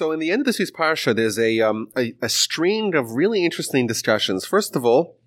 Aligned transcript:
So, 0.00 0.12
in 0.12 0.18
the 0.18 0.30
end 0.30 0.40
of 0.40 0.46
this 0.46 0.58
week's 0.58 0.70
parsha, 0.70 1.14
there's 1.14 1.38
a, 1.38 1.60
um, 1.60 1.88
a, 1.94 2.14
a 2.22 2.30
string 2.30 2.94
of 2.94 3.12
really 3.12 3.44
interesting 3.44 3.86
discussions. 3.86 4.46
First 4.46 4.74
of 4.74 4.82
all, 4.82 5.18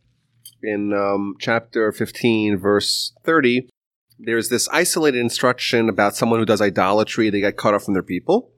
in 0.64 0.92
um, 0.94 1.36
chapter 1.40 1.92
15, 1.92 2.58
verse 2.58 3.14
30, 3.24 3.70
there's 4.18 4.50
this 4.50 4.68
isolated 4.70 5.20
instruction 5.20 5.90
about 5.90 6.16
someone 6.16 6.40
who 6.40 6.46
does 6.48 6.60
idolatry, 6.60 7.30
they 7.30 7.40
get 7.40 7.56
cut 7.56 7.76
off 7.76 7.84
from 7.84 7.94
their 7.94 8.02
people. 8.02 8.50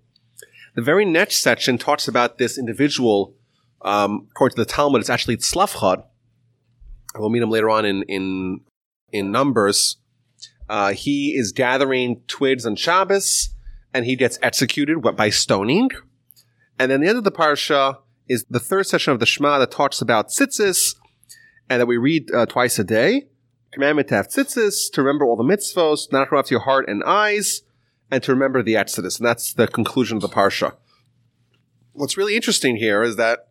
The 0.76 0.81
very 0.81 1.04
next 1.04 1.42
section 1.42 1.78
talks 1.78 2.08
about 2.08 2.38
this 2.38 2.58
individual, 2.58 3.36
um, 3.82 4.29
according 4.32 4.56
to 4.56 4.62
the 4.62 4.72
Talmud, 4.72 5.02
it's 5.02 5.10
actually 5.10 5.36
Tzlafchad. 5.36 6.06
We'll 7.18 7.29
meet 7.29 7.44
him 7.44 7.50
later 7.50 7.70
on 7.70 7.84
in, 7.84 8.04
in, 8.04 8.62
in 9.12 9.34
Numbers. 9.34 9.97
Uh, 10.70 10.94
he 10.94 11.36
is 11.36 11.52
gathering 11.52 12.22
twigs 12.28 12.66
on 12.66 12.78
Shabbos, 12.78 13.50
and 13.96 14.03
he 14.03 14.17
gets 14.17 14.37
executed 14.41 14.99
by 14.99 15.29
stoning. 15.29 15.89
And 16.77 16.91
then 16.91 16.99
the 16.99 17.08
end 17.08 17.17
of 17.17 17.23
the 17.23 17.31
parsha 17.31 17.99
is 18.27 18.45
the 18.49 18.59
third 18.59 18.86
section 18.86 19.13
of 19.13 19.22
the 19.22 19.26
Shema 19.26 19.58
that 19.59 19.72
talks 19.72 20.02
about 20.02 20.27
tzitzis, 20.27 20.95
and 21.70 21.80
that 21.80 21.86
we 21.86 21.95
read 21.95 22.30
uh, 22.34 22.45
twice 22.45 22.77
a 22.77 22.84
day. 22.84 23.30
Commandment 23.72 24.09
to 24.09 24.16
have 24.16 24.27
tzitzis, 24.27 24.91
to 24.91 25.02
remember 25.02 25.23
all 25.23 25.38
the 25.38 25.45
mitzvos, 25.45 26.12
not 26.12 26.20
to 26.20 26.26
corrupt 26.26 26.52
your 26.52 26.59
heart 26.59 26.89
and 26.89 27.05
eyes, 27.05 27.62
and 28.12 28.22
to 28.23 28.34
remember 28.34 28.62
the 28.62 28.76
Exodus. 28.76 29.17
And 29.17 29.26
that's 29.26 29.53
the 29.53 29.66
conclusion 29.66 30.17
of 30.17 30.22
the 30.22 30.27
parsha. 30.27 30.75
What's 31.94 32.17
really 32.17 32.36
interesting 32.36 32.75
here 32.75 33.02
is 33.02 33.16
that 33.16 33.48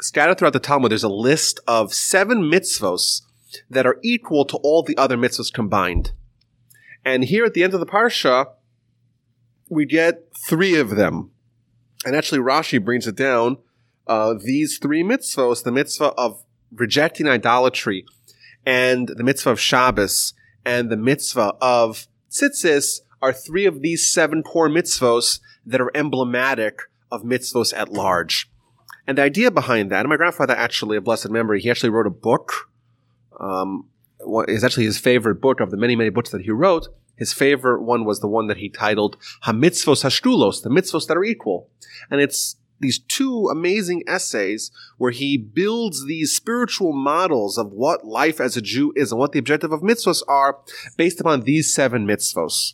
scattered 0.00 0.38
throughout 0.38 0.52
the 0.52 0.60
Talmud, 0.60 0.92
there's 0.92 1.02
a 1.02 1.08
list 1.08 1.58
of 1.66 1.92
seven 1.92 2.42
mitzvos 2.42 3.22
that 3.68 3.84
are 3.84 3.98
equal 4.04 4.44
to 4.44 4.58
all 4.58 4.84
the 4.84 4.96
other 4.96 5.16
mitzvahs 5.16 5.52
combined. 5.52 6.12
And 7.04 7.24
here 7.24 7.44
at 7.44 7.54
the 7.54 7.64
end 7.64 7.74
of 7.74 7.80
the 7.80 7.86
parsha, 7.86 8.46
we 9.70 9.86
get 9.86 10.24
three 10.46 10.78
of 10.78 10.90
them. 10.90 11.30
And 12.04 12.14
actually, 12.14 12.40
Rashi 12.40 12.82
brings 12.84 13.06
it 13.06 13.16
down. 13.16 13.58
Uh, 14.06 14.34
these 14.38 14.78
three 14.78 15.02
mitzvahs, 15.02 15.62
the 15.62 15.72
mitzvah 15.72 16.12
of 16.18 16.44
rejecting 16.72 17.28
idolatry, 17.28 18.04
and 18.66 19.08
the 19.08 19.24
mitzvah 19.24 19.50
of 19.50 19.60
Shabbos, 19.60 20.34
and 20.64 20.90
the 20.90 20.96
mitzvah 20.96 21.54
of 21.60 22.08
tzitzis, 22.30 23.00
are 23.22 23.32
three 23.32 23.66
of 23.66 23.80
these 23.80 24.12
seven 24.12 24.42
core 24.42 24.68
mitzvahs 24.68 25.40
that 25.64 25.80
are 25.80 25.90
emblematic 25.94 26.80
of 27.10 27.22
mitzvahs 27.22 27.72
at 27.76 27.92
large. 27.92 28.50
And 29.06 29.18
the 29.18 29.22
idea 29.22 29.50
behind 29.50 29.90
that, 29.90 30.00
and 30.00 30.08
my 30.08 30.16
grandfather 30.16 30.54
actually, 30.54 30.96
a 30.96 31.00
blessed 31.00 31.30
memory, 31.30 31.60
he 31.60 31.70
actually 31.70 31.90
wrote 31.90 32.06
a 32.06 32.10
book 32.10 32.70
um, 33.38 33.88
is 34.48 34.64
actually 34.64 34.84
his 34.84 34.98
favorite 34.98 35.40
book 35.40 35.60
of 35.60 35.70
the 35.70 35.76
many, 35.76 35.96
many 35.96 36.10
books 36.10 36.30
that 36.30 36.42
he 36.42 36.50
wrote. 36.50 36.88
His 37.20 37.34
favorite 37.34 37.82
one 37.82 38.04
was 38.04 38.20
the 38.20 38.26
one 38.26 38.48
that 38.48 38.56
he 38.56 38.70
titled 38.70 39.18
Hamitzvos 39.44 40.02
Hashkulos, 40.02 40.62
the 40.62 40.70
mitzvos 40.70 41.06
that 41.06 41.18
are 41.18 41.22
equal. 41.22 41.68
And 42.10 42.20
it's 42.20 42.56
these 42.80 42.98
two 42.98 43.48
amazing 43.52 44.02
essays 44.08 44.70
where 44.96 45.10
he 45.10 45.36
builds 45.36 46.06
these 46.06 46.34
spiritual 46.34 46.94
models 46.94 47.58
of 47.58 47.72
what 47.72 48.06
life 48.06 48.40
as 48.40 48.56
a 48.56 48.62
Jew 48.62 48.94
is 48.96 49.12
and 49.12 49.18
what 49.18 49.32
the 49.32 49.38
objective 49.38 49.70
of 49.70 49.82
mitzvos 49.82 50.22
are 50.26 50.60
based 50.96 51.20
upon 51.20 51.42
these 51.42 51.72
seven 51.74 52.06
mitzvos. 52.06 52.72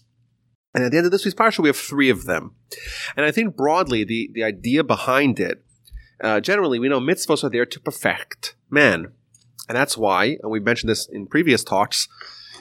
And 0.73 0.85
at 0.85 0.93
the 0.93 0.99
end 0.99 1.07
of 1.07 1.13
this 1.13 1.25
week's 1.25 1.35
parsha, 1.35 1.59
we 1.59 1.69
have 1.69 1.77
three 1.77 2.09
of 2.09 2.27
them. 2.27 2.55
And 3.17 3.27
I 3.27 3.33
think 3.33 3.57
broadly, 3.57 4.05
the, 4.05 4.31
the 4.33 4.45
idea 4.45 4.85
behind 4.85 5.41
it, 5.41 5.65
uh, 6.23 6.39
generally, 6.39 6.79
we 6.79 6.89
know 6.89 7.01
mitzvos 7.01 7.43
are 7.43 7.51
there 7.51 7.67
to 7.67 7.81
perfect 7.81 8.55
man. 8.71 9.13
And 9.69 9.77
that's 9.77 9.99
why, 9.99 10.39
and 10.41 10.53
we've 10.53 10.63
mentioned 10.63 10.91
this 10.91 11.09
in 11.09 11.27
previous 11.27 11.65
talks, 11.65 12.07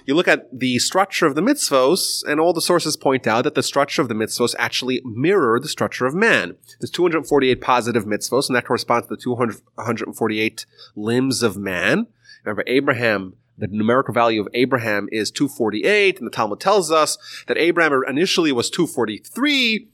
you 0.05 0.15
look 0.15 0.27
at 0.27 0.47
the 0.57 0.79
structure 0.79 1.25
of 1.25 1.35
the 1.35 1.41
mitzvos, 1.41 2.23
and 2.27 2.39
all 2.39 2.53
the 2.53 2.61
sources 2.61 2.95
point 2.95 3.25
out 3.27 3.43
that 3.43 3.55
the 3.55 3.63
structure 3.63 4.01
of 4.01 4.07
the 4.07 4.13
mitzvos 4.13 4.55
actually 4.57 5.01
mirror 5.03 5.59
the 5.59 5.67
structure 5.67 6.05
of 6.05 6.13
man. 6.13 6.55
There's 6.79 6.91
248 6.91 7.59
positive 7.59 8.05
mitzvos, 8.05 8.47
and 8.47 8.55
that 8.55 8.65
corresponds 8.65 9.07
to 9.07 9.15
the 9.15 9.21
248 9.21 10.65
limbs 10.95 11.41
of 11.41 11.57
man. 11.57 12.07
Remember, 12.43 12.63
Abraham, 12.67 13.35
the 13.57 13.67
numerical 13.67 14.13
value 14.13 14.41
of 14.41 14.47
Abraham 14.53 15.09
is 15.11 15.31
248, 15.31 16.19
and 16.19 16.27
the 16.27 16.31
Talmud 16.31 16.59
tells 16.59 16.91
us 16.91 17.17
that 17.47 17.57
Abraham 17.57 18.03
initially 18.07 18.51
was 18.51 18.69
243, 18.69 19.87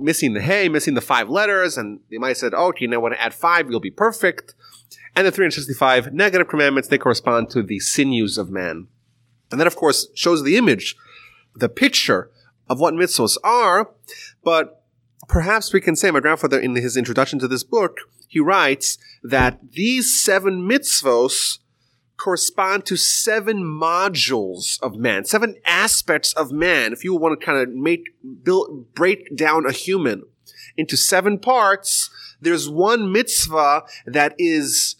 missing 0.00 0.32
the 0.32 0.40
hey, 0.40 0.68
missing 0.68 0.94
the 0.94 1.00
five 1.00 1.28
letters, 1.28 1.76
and 1.76 2.00
they 2.10 2.18
might 2.18 2.28
have 2.28 2.36
said, 2.38 2.54
oh, 2.54 2.72
you 2.78 2.88
know, 2.88 3.00
want 3.00 3.14
to 3.14 3.20
add 3.20 3.34
five, 3.34 3.70
you'll 3.70 3.80
be 3.80 3.90
perfect. 3.90 4.54
And 5.14 5.26
the 5.26 5.30
365 5.30 6.12
negative 6.14 6.48
commandments, 6.48 6.88
they 6.88 6.98
correspond 6.98 7.50
to 7.50 7.62
the 7.62 7.80
sinews 7.80 8.38
of 8.38 8.50
man. 8.50 8.86
And 9.50 9.60
that, 9.60 9.66
of 9.66 9.76
course, 9.76 10.08
shows 10.14 10.42
the 10.42 10.56
image, 10.56 10.96
the 11.54 11.68
picture 11.68 12.30
of 12.68 12.80
what 12.80 12.94
mitzvahs 12.94 13.36
are. 13.42 13.90
But 14.44 14.82
perhaps 15.28 15.72
we 15.72 15.80
can 15.80 15.96
say, 15.96 16.10
my 16.10 16.20
grandfather, 16.20 16.58
in 16.58 16.74
his 16.76 16.96
introduction 16.96 17.38
to 17.40 17.48
this 17.48 17.64
book, 17.64 17.98
he 18.28 18.40
writes 18.40 18.98
that 19.22 19.72
these 19.72 20.22
seven 20.22 20.68
mitzvahs 20.68 21.58
correspond 22.18 22.84
to 22.84 22.96
seven 22.96 23.62
modules 23.62 24.78
of 24.82 24.96
man, 24.96 25.24
seven 25.24 25.54
aspects 25.64 26.32
of 26.34 26.52
man. 26.52 26.92
If 26.92 27.04
you 27.04 27.14
want 27.14 27.40
to 27.40 27.46
kind 27.46 27.58
of 27.58 27.74
make, 27.74 28.10
build, 28.42 28.92
break 28.94 29.34
down 29.36 29.64
a 29.66 29.72
human 29.72 30.24
into 30.76 30.96
seven 30.96 31.38
parts, 31.38 32.10
there's 32.40 32.68
one 32.68 33.10
mitzvah 33.10 33.84
that 34.04 34.34
is 34.36 34.96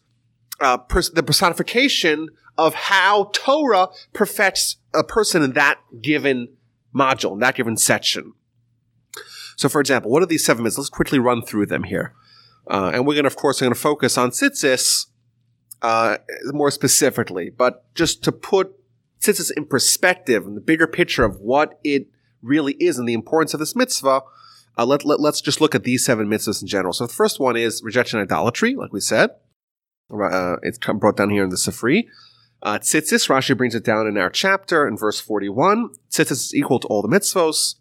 uh, 0.60 0.78
pers- 0.78 1.10
the 1.10 1.22
personification 1.22 2.28
of 2.58 2.74
how 2.74 3.30
Torah 3.32 3.88
perfects 4.12 4.76
a 4.92 5.04
person 5.04 5.42
in 5.42 5.52
that 5.52 5.78
given 6.02 6.48
module, 6.94 7.32
in 7.32 7.38
that 7.38 7.54
given 7.54 7.76
section. 7.76 8.34
So, 9.56 9.68
for 9.68 9.80
example, 9.80 10.10
what 10.10 10.22
are 10.22 10.26
these 10.26 10.44
seven 10.44 10.64
mitzvahs? 10.64 10.78
Let's 10.78 10.90
quickly 10.90 11.18
run 11.18 11.42
through 11.42 11.66
them 11.66 11.84
here. 11.84 12.14
Uh, 12.68 12.90
and 12.92 13.06
we're 13.06 13.14
going 13.14 13.24
to, 13.24 13.28
of 13.28 13.36
course, 13.36 13.60
going 13.60 13.72
to 13.72 13.78
focus 13.78 14.18
on 14.18 14.30
tzitzis 14.30 15.06
uh, 15.82 16.18
more 16.46 16.70
specifically. 16.70 17.50
But 17.50 17.92
just 17.94 18.22
to 18.24 18.32
put 18.32 18.74
tzitzis 19.20 19.50
in 19.56 19.66
perspective 19.66 20.44
and 20.44 20.56
the 20.56 20.60
bigger 20.60 20.86
picture 20.86 21.24
of 21.24 21.40
what 21.40 21.78
it 21.82 22.08
really 22.42 22.74
is 22.74 22.98
and 22.98 23.08
the 23.08 23.14
importance 23.14 23.54
of 23.54 23.60
this 23.60 23.74
mitzvah, 23.74 24.22
uh, 24.76 24.86
let, 24.86 25.04
let, 25.04 25.20
us 25.20 25.40
just 25.40 25.60
look 25.60 25.74
at 25.74 25.84
these 25.84 26.04
seven 26.04 26.28
mitzvahs 26.28 26.62
in 26.62 26.68
general. 26.68 26.92
So 26.92 27.06
the 27.06 27.12
first 27.12 27.40
one 27.40 27.56
is 27.56 27.82
rejection 27.82 28.20
idolatry, 28.20 28.74
like 28.74 28.92
we 28.92 29.00
said. 29.00 29.30
Uh, 30.12 30.56
it's 30.62 30.78
brought 30.78 31.16
down 31.16 31.30
here 31.30 31.42
in 31.42 31.50
the 31.50 31.56
Sifri. 31.56 32.06
Uh, 32.62 32.78
tzitzis, 32.78 33.28
Rashi 33.28 33.56
brings 33.56 33.74
it 33.74 33.84
down 33.84 34.06
in 34.06 34.18
our 34.18 34.30
chapter 34.30 34.86
in 34.86 34.96
verse 34.96 35.20
41. 35.20 35.90
Tzitzis 36.10 36.32
is 36.32 36.54
equal 36.54 36.80
to 36.80 36.88
all 36.88 37.02
the 37.02 37.08
mitzvos. 37.08 37.76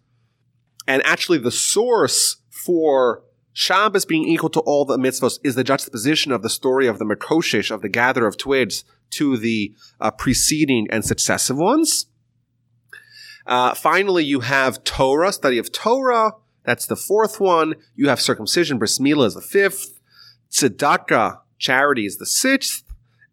And 0.88 1.02
actually, 1.06 1.40
the 1.40 1.52
source 1.52 2.38
for 2.50 3.24
Shabbos 3.54 4.06
being 4.06 4.28
equal 4.28 4.52
to 4.52 4.60
all 4.62 4.86
the 4.86 4.98
mitzvos 4.98 5.40
is 5.44 5.56
the 5.56 5.64
juxtaposition 5.64 6.32
of 6.32 6.44
the 6.44 6.50
story 6.50 6.88
of 6.88 7.00
the 7.00 7.06
Mekoshish, 7.06 7.72
of 7.72 7.82
the 7.82 7.90
gatherer 7.90 8.28
of 8.28 8.38
twigs, 8.38 8.84
to 9.10 9.36
the 9.36 9.74
uh, 10.00 10.12
preceding 10.12 10.88
and 10.92 11.04
successive 11.04 11.58
ones. 11.58 12.06
Uh, 13.48 13.74
finally, 13.74 14.24
you 14.24 14.42
have 14.42 14.84
Torah, 14.84 15.32
study 15.32 15.58
of 15.58 15.72
Torah. 15.72 16.34
That's 16.66 16.86
the 16.86 16.98
fourth 16.98 17.40
one. 17.40 17.76
You 17.96 18.10
have 18.10 18.22
circumcision, 18.22 18.78
bris 18.78 19.00
milah 19.00 19.28
is 19.28 19.36
the 19.36 19.42
fifth. 19.42 20.00
Tzedakah, 20.52 21.40
charity 21.58 22.06
is 22.06 22.18
the 22.18 22.26
sixth. 22.26 22.84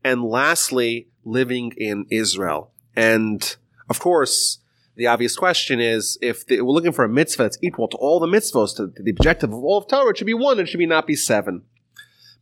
And 0.02 0.22
lastly, 0.22 1.08
living 1.24 1.72
in 1.76 2.06
Israel. 2.10 2.70
And 2.96 3.56
of 3.88 3.98
course, 4.00 4.58
the 4.96 5.06
obvious 5.06 5.36
question 5.36 5.80
is 5.80 6.18
if 6.22 6.46
the, 6.46 6.60
we're 6.60 6.72
looking 6.72 6.92
for 6.92 7.04
a 7.04 7.08
mitzvah 7.08 7.44
that's 7.44 7.58
equal 7.60 7.88
to 7.88 7.96
all 7.96 8.20
the 8.20 8.26
mitzvahs, 8.26 8.76
to 8.76 8.86
the 8.86 9.10
objective 9.10 9.52
of 9.52 9.58
all 9.58 9.78
of 9.78 9.88
Torah, 9.88 10.10
it 10.10 10.18
should 10.18 10.26
be 10.26 10.34
one, 10.34 10.60
it 10.60 10.68
should 10.68 10.78
be 10.78 10.86
not 10.86 11.06
be 11.06 11.16
seven. 11.16 11.62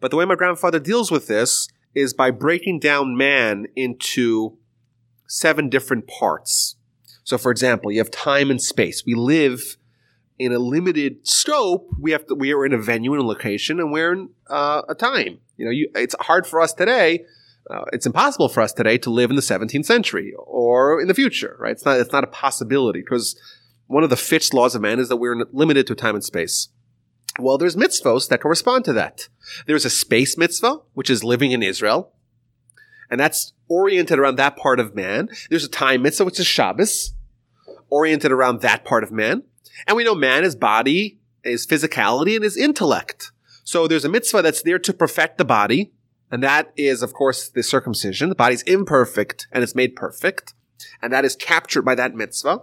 But 0.01 0.11
the 0.11 0.17
way 0.17 0.25
my 0.25 0.35
grandfather 0.35 0.79
deals 0.79 1.11
with 1.11 1.29
this 1.29 1.69
is 1.95 2.13
by 2.13 2.31
breaking 2.31 2.81
down 2.81 3.17
man 3.17 3.67
into 3.77 4.59
seven 5.27 5.69
different 5.69 6.07
parts. 6.07 6.77
So, 7.25 7.39
for 7.39 7.51
example, 7.51 7.93
you 7.93 7.99
have 7.99 8.11
time 8.11 8.51
and 8.51 8.61
space. 8.61 9.05
We 9.07 9.15
live 9.15 9.77
in 10.39 10.53
a 10.53 10.59
limited 10.59 11.27
scope. 11.27 11.89
We 11.99 12.11
have 12.11 12.27
to, 12.27 12.35
we 12.35 12.53
are 12.53 12.67
in 12.67 12.73
a 12.73 12.79
venue 12.79 13.13
and 13.13 13.23
a 13.23 13.27
location, 13.27 13.79
and 13.79 13.93
we're 13.93 14.13
in 14.13 14.31
uh, 14.51 14.83
a 14.89 14.95
time. 14.95 15.39
You 15.57 15.67
know, 15.67 15.71
you, 15.71 15.89
it's 15.95 16.17
hard 16.21 16.47
for 16.47 16.61
us 16.61 16.73
today 16.73 17.25
uh, 17.71 17.85
it's 17.93 18.07
impossible 18.07 18.49
for 18.49 18.61
us 18.61 18.73
today 18.73 18.99
to 18.99 19.11
live 19.11 19.31
in 19.31 19.37
the 19.37 19.43
17th 19.43 19.85
century 19.85 20.35
or 20.37 21.01
in 21.01 21.09
the 21.09 21.15
future, 21.15 21.57
right? 21.59 21.73
It's 21.73 21.85
not, 21.85 21.99
it's 21.99 22.13
not 22.13 22.25
a 22.25 22.29
possibility 22.29 23.01
because 23.01 23.39
one 23.87 24.03
of 24.03 24.11
the 24.11 24.17
fixed 24.17 24.53
laws 24.55 24.75
of 24.75 24.83
man 24.83 24.99
is 24.99 25.09
that 25.09 25.17
we're 25.17 25.45
limited 25.53 25.87
to 25.87 25.95
time 25.95 26.15
and 26.15 26.25
space. 26.25 26.69
Well, 27.39 27.59
there's 27.59 27.77
mitzvos 27.77 28.29
that 28.29 28.43
correspond 28.43 28.85
to 28.87 28.93
that. 28.95 29.29
There's 29.67 29.85
a 29.85 29.91
space 29.91 30.37
mitzvah, 30.37 30.81
which 30.93 31.09
is 31.09 31.25
living 31.25 31.53
in 31.53 31.63
Israel, 31.63 32.13
and 33.11 33.19
that's 33.19 33.53
oriented 33.69 34.19
around 34.19 34.37
that 34.37 34.57
part 34.57 34.81
of 34.81 34.95
man. 34.95 35.29
There's 35.49 35.65
a 35.65 35.69
time 35.69 36.03
mitzvah, 36.03 36.25
which 36.25 36.41
is 36.41 36.47
Shabbos, 36.47 37.15
oriented 37.91 38.33
around 38.33 38.61
that 38.61 38.85
part 38.85 39.05
of 39.05 39.13
man. 39.13 39.45
And 39.87 39.97
we 39.97 40.05
know 40.05 40.15
man 40.15 40.45
is 40.45 40.57
body, 40.57 41.19
is 41.45 41.67
physicality, 41.67 42.37
and 42.37 42.45
is 42.45 42.57
intellect. 42.57 43.33
So 43.65 43.87
there's 43.87 44.05
a 44.05 44.09
mitzvah 44.09 44.43
that's 44.43 44.63
there 44.63 44.79
to 44.79 44.93
perfect 44.93 45.39
the 45.39 45.45
body, 45.45 45.93
and 46.33 46.43
that 46.43 46.73
is, 46.79 47.03
of 47.03 47.13
course, 47.13 47.49
the 47.51 47.63
circumcision. 47.63 48.31
The 48.31 48.35
body's 48.35 48.63
imperfect 48.63 49.47
and 49.53 49.63
it's 49.63 49.75
made 49.75 49.95
perfect. 49.95 50.55
And 51.03 51.13
that 51.13 51.27
is 51.27 51.37
captured 51.37 51.83
by 51.83 51.95
that 51.95 52.15
mitzvah. 52.15 52.63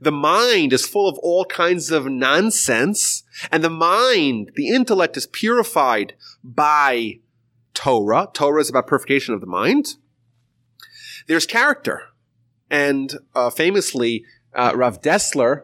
The 0.00 0.12
mind 0.12 0.74
is 0.74 0.86
full 0.86 1.08
of 1.08 1.18
all 1.18 1.46
kinds 1.46 1.90
of 1.90 2.06
nonsense, 2.06 3.22
and 3.50 3.64
the 3.64 3.70
mind, 3.70 4.52
the 4.54 4.68
intellect 4.68 5.16
is 5.16 5.26
purified 5.26 6.14
by 6.44 7.20
Torah. 7.74 8.28
Torah 8.32 8.60
is 8.60 8.68
about 8.68 8.86
purification 8.86 9.34
of 9.34 9.40
the 9.40 9.46
mind. 9.46 9.94
There's 11.26 11.46
character. 11.46 12.02
And 12.70 13.14
uh, 13.34 13.50
famously, 13.50 14.24
uh, 14.54 14.72
Rav 14.74 15.00
Dessler, 15.00 15.62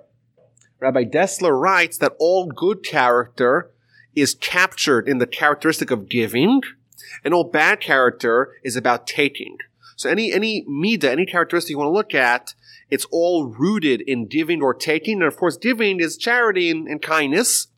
Rabbi 0.80 1.04
Dessler 1.04 1.58
writes 1.60 1.98
that 1.98 2.14
all 2.18 2.46
good 2.46 2.82
character 2.82 3.70
is 4.14 4.34
captured 4.34 5.08
in 5.08 5.18
the 5.18 5.26
characteristic 5.26 5.90
of 5.90 6.08
giving, 6.08 6.62
and 7.24 7.34
old 7.34 7.52
bad 7.52 7.80
character 7.80 8.52
is 8.62 8.76
about 8.76 9.06
taking. 9.06 9.58
So 9.96 10.10
any 10.10 10.32
any 10.32 10.64
mida, 10.66 11.10
any 11.10 11.26
characteristic 11.26 11.70
you 11.70 11.78
want 11.78 11.88
to 11.88 11.92
look 11.92 12.14
at, 12.14 12.54
it's 12.90 13.06
all 13.10 13.46
rooted 13.46 14.00
in 14.00 14.26
giving 14.26 14.62
or 14.62 14.74
taking. 14.74 15.18
And 15.18 15.24
of 15.24 15.36
course, 15.36 15.56
giving 15.56 16.00
is 16.00 16.16
charity 16.16 16.70
and, 16.70 16.86
and 16.88 17.00
kindness. 17.00 17.68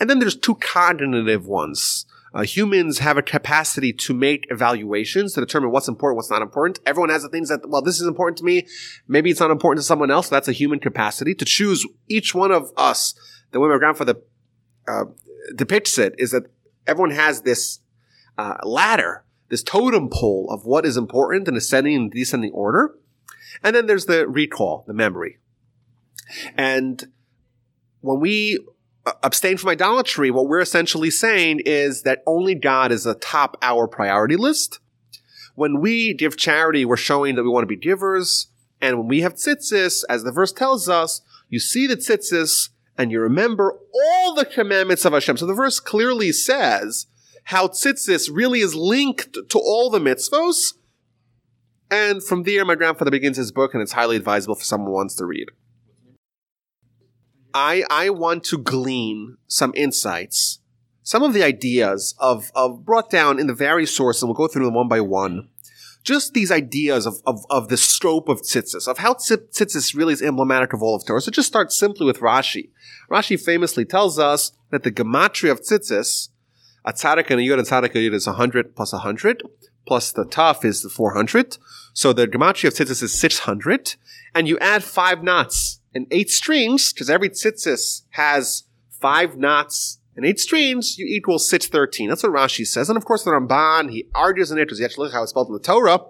And 0.00 0.10
then 0.10 0.18
there's 0.18 0.36
two 0.36 0.56
cognitive 0.56 1.46
ones. 1.46 2.06
Uh, 2.34 2.42
humans 2.42 2.98
have 2.98 3.16
a 3.16 3.22
capacity 3.22 3.94
to 3.94 4.12
make 4.12 4.46
evaluations 4.50 5.32
to 5.32 5.40
determine 5.40 5.70
what's 5.70 5.88
important, 5.88 6.16
what's 6.16 6.30
not 6.30 6.42
important. 6.42 6.78
Everyone 6.84 7.08
has 7.08 7.22
the 7.22 7.30
things 7.30 7.48
that, 7.48 7.66
well, 7.66 7.80
this 7.80 7.98
is 7.98 8.06
important 8.06 8.36
to 8.36 8.44
me. 8.44 8.66
Maybe 9.08 9.30
it's 9.30 9.40
not 9.40 9.50
important 9.50 9.78
to 9.82 9.86
someone 9.86 10.10
else. 10.10 10.28
That's 10.28 10.48
a 10.48 10.52
human 10.52 10.78
capacity 10.78 11.34
to 11.34 11.44
choose 11.46 11.86
each 12.08 12.34
one 12.34 12.52
of 12.52 12.72
us. 12.76 13.14
The 13.52 13.60
way 13.60 13.70
my 13.70 13.78
grandfather 13.78 14.16
uh, 14.86 15.04
depicts 15.54 15.98
it 15.98 16.14
is 16.18 16.32
that 16.32 16.42
everyone 16.86 17.12
has 17.12 17.40
this 17.40 17.80
uh, 18.38 18.56
ladder, 18.62 19.24
this 19.48 19.62
totem 19.62 20.08
pole 20.08 20.48
of 20.50 20.64
what 20.64 20.84
is 20.84 20.96
important 20.96 21.48
in 21.48 21.56
ascending 21.56 21.94
and 21.96 22.10
descending 22.10 22.52
order. 22.52 22.94
And 23.62 23.74
then 23.74 23.86
there's 23.86 24.06
the 24.06 24.28
recall, 24.28 24.84
the 24.86 24.94
memory. 24.94 25.38
And 26.56 27.06
when 28.00 28.20
we 28.20 28.58
uh, 29.04 29.12
abstain 29.22 29.56
from 29.56 29.70
idolatry, 29.70 30.30
what 30.30 30.48
we're 30.48 30.60
essentially 30.60 31.10
saying 31.10 31.60
is 31.64 32.02
that 32.02 32.22
only 32.26 32.54
God 32.54 32.92
is 32.92 33.06
atop 33.06 33.56
our 33.62 33.86
priority 33.86 34.36
list. 34.36 34.80
When 35.54 35.80
we 35.80 36.12
give 36.12 36.36
charity, 36.36 36.84
we're 36.84 36.96
showing 36.96 37.34
that 37.36 37.42
we 37.42 37.48
want 37.48 37.62
to 37.62 37.68
be 37.68 37.76
givers. 37.76 38.48
And 38.80 38.98
when 38.98 39.08
we 39.08 39.22
have 39.22 39.34
tzitzis, 39.34 40.04
as 40.08 40.22
the 40.22 40.32
verse 40.32 40.52
tells 40.52 40.88
us, 40.88 41.22
you 41.48 41.60
see 41.60 41.86
the 41.86 41.96
tzitzis 41.96 42.70
and 42.98 43.10
you 43.10 43.20
remember 43.20 43.78
all 43.94 44.34
the 44.34 44.44
commandments 44.44 45.04
of 45.04 45.12
Hashem. 45.12 45.36
So 45.36 45.46
the 45.46 45.54
verse 45.54 45.80
clearly 45.80 46.32
says 46.32 47.06
how 47.46 47.68
tzitzis 47.68 48.28
really 48.32 48.58
is 48.58 48.74
linked 48.74 49.38
to 49.48 49.58
all 49.58 49.88
the 49.88 50.00
mitzvos. 50.00 50.74
And 51.88 52.22
from 52.22 52.42
there, 52.42 52.64
my 52.64 52.74
grandfather 52.74 53.12
begins 53.12 53.36
his 53.36 53.52
book, 53.52 53.72
and 53.72 53.80
it's 53.80 53.92
highly 53.92 54.16
advisable 54.16 54.56
for 54.56 54.64
someone 54.64 54.88
who 54.88 54.94
wants 54.94 55.14
to 55.16 55.24
read. 55.24 55.50
I, 57.54 57.84
I 57.88 58.10
want 58.10 58.42
to 58.44 58.58
glean 58.58 59.36
some 59.46 59.72
insights, 59.76 60.58
some 61.04 61.22
of 61.22 61.34
the 61.34 61.44
ideas 61.44 62.16
of, 62.18 62.50
of 62.56 62.84
brought 62.84 63.10
down 63.10 63.38
in 63.38 63.46
the 63.46 63.54
various 63.54 63.94
sources, 63.94 64.24
and 64.24 64.28
we'll 64.28 64.34
go 64.34 64.48
through 64.48 64.64
them 64.64 64.74
one 64.74 64.88
by 64.88 65.00
one. 65.00 65.48
Just 66.02 66.34
these 66.34 66.50
ideas 66.50 67.06
of, 67.06 67.22
of, 67.26 67.46
of 67.48 67.68
the 67.68 67.76
scope 67.76 68.28
of 68.28 68.42
tzitzis, 68.42 68.88
of 68.88 68.98
how 68.98 69.14
tzitzis 69.14 69.94
really 69.94 70.14
is 70.14 70.22
emblematic 70.22 70.72
of 70.72 70.82
all 70.82 70.96
of 70.96 71.06
Torah. 71.06 71.20
So 71.20 71.30
just 71.30 71.48
start 71.48 71.70
simply 71.70 72.06
with 72.06 72.18
Rashi. 72.18 72.70
Rashi 73.08 73.40
famously 73.40 73.84
tells 73.84 74.18
us 74.18 74.50
that 74.70 74.82
the 74.82 74.90
gematria 74.90 75.52
of 75.52 75.60
tzitzis, 75.60 76.30
a 76.86 76.92
tzaddik 76.92 77.30
and 77.30 77.40
a 77.40 77.42
yud, 77.42 77.58
a 77.58 77.62
tzaddik 77.62 77.94
and 77.94 77.96
a 77.96 78.10
yud 78.10 78.14
is 78.14 78.26
100 78.26 78.76
plus 78.76 78.92
100, 78.92 79.42
plus 79.86 80.12
the 80.12 80.24
taf 80.24 80.64
is 80.64 80.82
the 80.82 80.88
400. 80.88 81.58
So 81.92 82.12
the 82.12 82.26
gematria 82.26 82.68
of 82.68 82.74
tzitzis 82.74 83.02
is 83.02 83.18
600, 83.18 83.96
and 84.34 84.46
you 84.46 84.58
add 84.60 84.84
five 84.84 85.22
knots 85.22 85.80
and 85.94 86.06
eight 86.10 86.30
strings, 86.30 86.92
because 86.92 87.10
every 87.10 87.30
tzitzis 87.30 88.02
has 88.10 88.64
five 88.90 89.36
knots 89.36 89.98
and 90.14 90.24
eight 90.24 90.40
streams, 90.40 90.96
you 90.98 91.06
equal 91.06 91.38
613. 91.38 92.08
That's 92.08 92.22
what 92.22 92.32
Rashi 92.32 92.66
says. 92.66 92.88
And 92.88 92.96
of 92.96 93.04
course, 93.04 93.24
the 93.24 93.30
Ramban, 93.30 93.90
he 93.90 94.08
argues 94.14 94.50
in 94.50 94.58
it, 94.58 94.64
because 94.64 94.80
look 94.96 95.12
how 95.12 95.22
it's 95.22 95.30
spelled 95.30 95.48
in 95.48 95.54
the 95.54 95.60
Torah. 95.60 96.00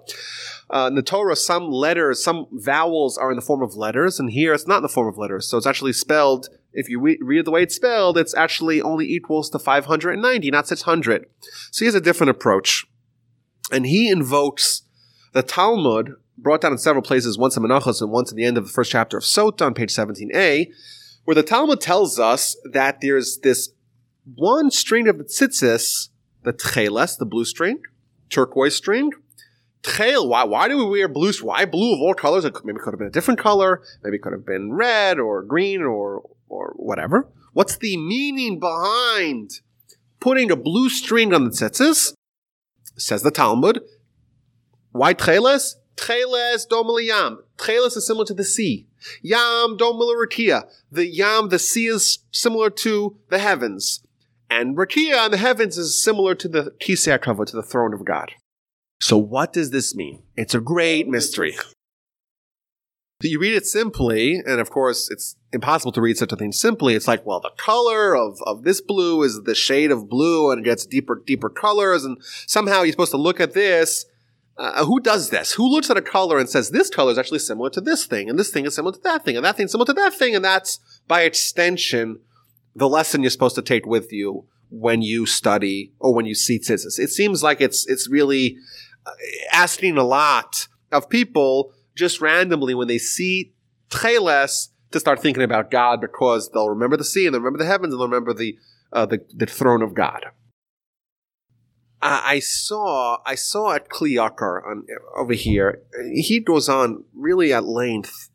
Uh, 0.69 0.87
in 0.89 0.97
the 0.97 1.03
Torah, 1.03 1.37
some 1.37 1.71
letters, 1.71 2.23
some 2.23 2.47
vowels 2.51 3.17
are 3.17 3.31
in 3.31 3.37
the 3.37 3.43
form 3.43 3.63
of 3.63 3.77
letters, 3.77 4.19
and 4.19 4.31
here 4.31 4.53
it's 4.53 4.67
not 4.67 4.79
in 4.79 4.83
the 4.83 4.89
form 4.89 5.07
of 5.07 5.17
letters. 5.17 5.49
So 5.49 5.57
it's 5.57 5.67
actually 5.67 5.93
spelled, 5.93 6.49
if 6.73 6.89
you 6.89 7.01
re- 7.01 7.19
read 7.23 7.45
the 7.45 7.53
way 7.53 7.63
it's 7.63 7.77
spelled, 7.77 8.19
it's 8.19 8.35
actually 8.35 8.83
only 8.83 9.07
equals 9.07 9.49
to 9.51 9.59
590, 9.59 10.51
not 10.51 10.67
600. 10.67 11.27
So 11.71 11.85
he 11.85 11.87
has 11.87 11.95
a 11.95 12.01
different 12.01 12.31
approach. 12.31 12.85
And 13.71 13.87
he 13.87 14.09
invokes 14.09 14.83
the 15.33 15.43
Talmud, 15.43 16.15
brought 16.37 16.63
down 16.63 16.73
in 16.73 16.79
several 16.79 17.03
places, 17.03 17.39
once 17.39 17.57
in 17.57 17.63
Menachos 17.63 18.01
and 18.01 18.11
once 18.11 18.31
in 18.31 18.37
the 18.37 18.45
end 18.45 18.59
of 18.59 18.65
the 18.65 18.73
first 18.73 18.91
chapter 18.91 19.19
of 19.19 19.25
Sota 19.25 19.67
on 19.67 19.75
page 19.75 19.95
17a, 19.95 20.69
where 21.25 21.35
the 21.35 21.43
Talmud 21.43 21.81
tells 21.81 22.19
us 22.19 22.57
that 22.73 23.01
there's 23.01 23.39
this 23.43 23.71
one 24.35 24.71
string 24.71 25.09
of 25.09 25.19
the 25.19 25.25
tzitzis, 25.25 26.09
the 26.43 26.53
tcheles, 26.53 27.19
the 27.19 27.27
blue 27.27 27.45
string, 27.45 27.81
turquoise 28.31 28.75
string. 28.75 29.11
Why, 30.29 30.45
why 30.45 30.69
do 30.69 30.79
we 30.79 30.85
wear 30.85 31.09
blue? 31.09 31.33
Why 31.43 31.65
blue 31.65 31.95
of 31.95 32.01
all 32.01 32.15
colors? 32.15 32.45
It 32.45 32.55
maybe 32.65 32.79
could 32.79 32.93
have 32.93 32.99
been 32.99 33.09
a 33.09 33.13
different 33.13 33.41
color. 33.41 33.83
Maybe 34.03 34.17
it 34.17 34.23
could 34.23 34.33
have 34.33 34.47
been 34.47 34.73
red 34.73 35.19
or 35.19 35.43
green 35.43 35.83
or, 35.83 36.29
or 36.49 36.75
whatever. 36.77 37.29
What's 37.53 37.77
the 37.79 37.97
meaning 37.97 38.59
behind 38.61 39.61
putting 40.21 40.51
a 40.51 40.57
blue 40.57 40.89
string 40.89 41.33
on 41.33 41.45
the 41.45 41.51
tzitzis? 41.51 42.15
Says 42.97 43.23
the 43.23 43.31
Talmud. 43.31 43.81
Why 44.91 45.15
tcheles? 45.15 45.75
Tcheles 45.97 46.67
domel 46.69 47.05
yam. 47.05 47.43
Tcheles 47.57 47.97
is 47.97 48.07
similar 48.07 48.27
to 48.27 48.35
the 48.35 48.45
sea. 48.45 48.87
Yam 49.23 49.79
domel 49.79 50.15
rakia. 50.15 50.69
The 50.91 51.07
yam, 51.07 51.49
the 51.49 51.59
sea 51.59 51.87
is 51.87 52.19
similar 52.31 52.71
to 52.71 53.17
the 53.29 53.39
heavens. 53.39 54.03
And 54.49 54.77
Rakia 54.77 55.27
in 55.27 55.33
the 55.33 55.39
heavens 55.39 55.77
is 55.77 56.01
similar 56.03 56.35
to 56.37 56.49
the 56.49 56.73
Kisei 56.81 57.21
to 57.47 57.57
the 57.57 57.63
throne 57.63 57.93
of 57.93 58.05
God. 58.05 58.33
So 59.01 59.17
what 59.19 59.53
does 59.53 59.71
this 59.71 59.95
mean? 59.95 60.23
It's 60.37 60.55
a 60.55 60.61
great 60.61 61.09
mystery. 61.09 61.57
You 63.23 63.41
read 63.41 63.55
it 63.55 63.67
simply, 63.67 64.43
and 64.47 64.61
of 64.61 64.69
course 64.71 65.11
it's 65.11 65.37
impossible 65.53 65.93
to 65.93 66.03
read 66.03 66.19
such 66.19 66.33
a 66.33 66.37
thing 66.37 66.53
simply. 66.53 66.95
It's 66.95 67.09
like, 67.09 67.25
well, 67.25 67.41
the 67.41 67.53
color 67.57 68.15
of, 68.15 68.39
of 68.47 68.63
this 68.65 68.81
blue 68.81 69.23
is 69.23 69.43
the 69.45 69.55
shade 69.55 69.91
of 69.91 70.09
blue 70.09 70.51
and 70.51 70.61
it 70.61 70.65
gets 70.65 70.85
deeper, 70.85 71.23
deeper 71.27 71.49
colors. 71.49 72.05
And 72.05 72.19
somehow 72.47 72.83
you're 72.83 72.93
supposed 72.93 73.13
to 73.13 73.17
look 73.17 73.41
at 73.41 73.55
this. 73.55 74.05
Uh, 74.59 74.85
who 74.85 75.01
does 75.01 75.31
this? 75.31 75.53
Who 75.53 75.69
looks 75.69 75.91
at 75.91 75.99
a 75.99 76.03
color 76.03 76.39
and 76.39 76.49
says, 76.49 76.71
this 76.71 76.89
color 76.89 77.13
is 77.13 77.19
actually 77.19 77.41
similar 77.41 77.69
to 77.71 77.81
this 77.81 78.07
thing, 78.07 78.31
and 78.31 78.39
this 78.39 78.51
thing 78.51 78.65
is 78.65 78.75
similar 78.75 78.95
to 78.95 79.01
that 79.03 79.23
thing, 79.23 79.37
and 79.37 79.45
that 79.45 79.57
thing 79.57 79.67
is 79.67 79.73
similar 79.73 79.87
to 79.87 79.93
that 79.93 80.15
thing, 80.15 80.35
and 80.35 80.43
that's 80.43 80.81
by 81.07 81.23
extension 81.23 82.21
the 82.75 82.89
lesson 82.89 83.23
you're 83.23 83.31
supposed 83.31 83.55
to 83.57 83.63
take 83.63 83.85
with 83.85 84.13
you 84.13 84.47
when 84.71 85.03
you 85.03 85.27
study 85.27 85.93
or 85.99 86.15
when 86.15 86.25
you 86.25 86.35
see 86.35 86.59
tzitzis. 86.59 86.99
It 86.99 87.11
seems 87.11 87.43
like 87.43 87.61
it's 87.61 87.87
it's 87.87 88.09
really 88.09 88.57
asking 89.53 89.97
a 89.97 90.05
lot 90.05 90.69
of 90.93 91.09
people 91.09 91.73
just 91.95 92.21
randomly 92.21 92.75
when 92.75 92.89
they 92.89 92.99
see 92.99 93.53
tcheles 93.91 94.69
to 94.93 95.01
start 95.01 95.21
thinking 95.21 95.43
about 95.43 95.71
God 95.71 96.01
because 96.01 96.51
they'll 96.51 96.69
remember 96.69 96.97
the 96.97 97.05
sea 97.05 97.27
and 97.27 97.35
they'll 97.35 97.41
remember 97.41 97.59
the 97.59 97.71
heavens 97.71 97.93
and 97.93 98.01
they'll 98.01 98.09
remember 98.09 98.33
the 98.33 98.59
uh, 98.93 99.07
the, 99.07 99.25
the 99.35 99.47
throne 99.47 99.83
of 99.83 99.95
God. 99.95 100.27
I 102.03 102.39
saw 102.41 103.19
I 103.25 103.35
saw 103.35 103.73
at 103.73 103.89
Kli 103.89 104.13
Yakar 104.13 104.65
on 104.65 104.87
over 105.17 105.33
here. 105.33 105.83
He 106.13 106.41
goes 106.41 106.69
on 106.69 107.05
really 107.15 107.53
at 107.53 107.65
length 107.65 108.31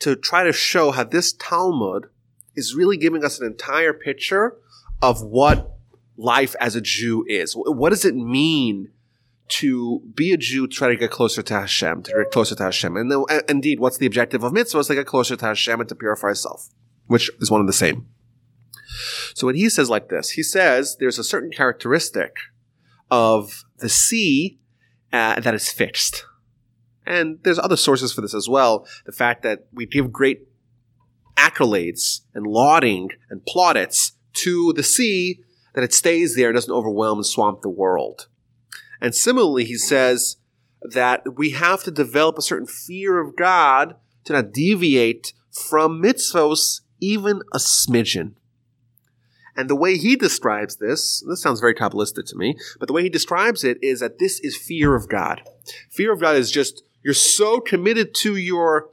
to 0.00 0.16
try 0.16 0.44
to 0.44 0.52
show 0.52 0.90
how 0.90 1.04
this 1.04 1.32
Talmud 1.32 2.08
is 2.54 2.74
really 2.74 2.96
giving 2.96 3.24
us 3.24 3.40
an 3.40 3.46
entire 3.46 3.92
picture 3.92 4.56
of 5.00 5.22
what 5.22 5.78
life 6.16 6.54
as 6.60 6.76
a 6.76 6.80
Jew 6.80 7.24
is. 7.28 7.54
What 7.54 7.90
does 7.90 8.04
it 8.04 8.14
mean 8.14 8.90
to 9.46 10.00
be 10.14 10.32
a 10.32 10.36
Jew, 10.36 10.66
try 10.66 10.88
to 10.88 10.96
get 10.96 11.10
closer 11.10 11.42
to 11.42 11.54
Hashem, 11.54 12.04
to 12.04 12.12
get 12.12 12.30
closer 12.30 12.54
to 12.54 12.62
Hashem? 12.64 12.96
And 12.96 13.10
then, 13.10 13.24
indeed, 13.48 13.80
what's 13.80 13.98
the 13.98 14.06
objective 14.06 14.42
of 14.42 14.52
mitzvahs? 14.52 14.86
To 14.88 14.94
get 14.94 15.06
closer 15.06 15.36
to 15.36 15.46
Hashem 15.46 15.80
and 15.80 15.88
to 15.88 15.94
purify 15.94 16.32
self, 16.32 16.70
which 17.06 17.30
is 17.40 17.50
one 17.50 17.60
of 17.60 17.66
the 17.66 17.72
same. 17.72 18.06
So 19.34 19.46
when 19.46 19.56
he 19.56 19.68
says 19.68 19.90
like 19.90 20.08
this, 20.08 20.30
he 20.30 20.42
says 20.42 20.96
there's 20.98 21.18
a 21.18 21.24
certain 21.24 21.50
characteristic 21.50 22.36
of 23.10 23.64
the 23.78 23.88
sea 23.88 24.58
uh, 25.12 25.40
that 25.40 25.54
is 25.54 25.70
fixed. 25.70 26.24
And 27.06 27.38
there's 27.42 27.58
other 27.58 27.76
sources 27.76 28.12
for 28.12 28.20
this 28.20 28.34
as 28.34 28.48
well. 28.48 28.86
The 29.04 29.12
fact 29.12 29.42
that 29.42 29.66
we 29.72 29.86
give 29.86 30.12
great 30.12 30.48
accolades 31.36 32.20
and 32.34 32.46
lauding 32.46 33.10
and 33.28 33.44
plaudits 33.44 34.12
to 34.34 34.72
the 34.72 34.82
sea 34.82 35.40
that 35.74 35.84
it 35.84 35.92
stays 35.92 36.36
there 36.36 36.48
and 36.48 36.56
doesn't 36.56 36.72
overwhelm 36.72 37.18
and 37.18 37.26
swamp 37.26 37.62
the 37.62 37.68
world. 37.68 38.28
And 39.04 39.14
similarly, 39.14 39.66
he 39.66 39.76
says 39.76 40.38
that 40.80 41.36
we 41.36 41.50
have 41.50 41.84
to 41.84 41.90
develop 41.90 42.38
a 42.38 42.42
certain 42.42 42.66
fear 42.66 43.20
of 43.20 43.36
God 43.36 43.96
to 44.24 44.32
not 44.32 44.50
deviate 44.50 45.34
from 45.52 46.02
mitzvos 46.02 46.80
even 47.00 47.42
a 47.52 47.58
smidgen. 47.58 48.32
And 49.54 49.68
the 49.68 49.76
way 49.76 49.98
he 49.98 50.16
describes 50.16 50.76
this, 50.76 51.22
this 51.28 51.42
sounds 51.42 51.60
very 51.60 51.74
Kabbalistic 51.74 52.24
to 52.30 52.36
me, 52.36 52.56
but 52.80 52.86
the 52.86 52.94
way 52.94 53.02
he 53.02 53.10
describes 53.10 53.62
it 53.62 53.76
is 53.82 54.00
that 54.00 54.18
this 54.18 54.40
is 54.40 54.56
fear 54.56 54.94
of 54.94 55.10
God. 55.10 55.42
Fear 55.90 56.14
of 56.14 56.20
God 56.22 56.36
is 56.36 56.50
just, 56.50 56.82
you're 57.02 57.12
so 57.12 57.60
committed 57.60 58.14
to 58.22 58.36
your 58.36 58.88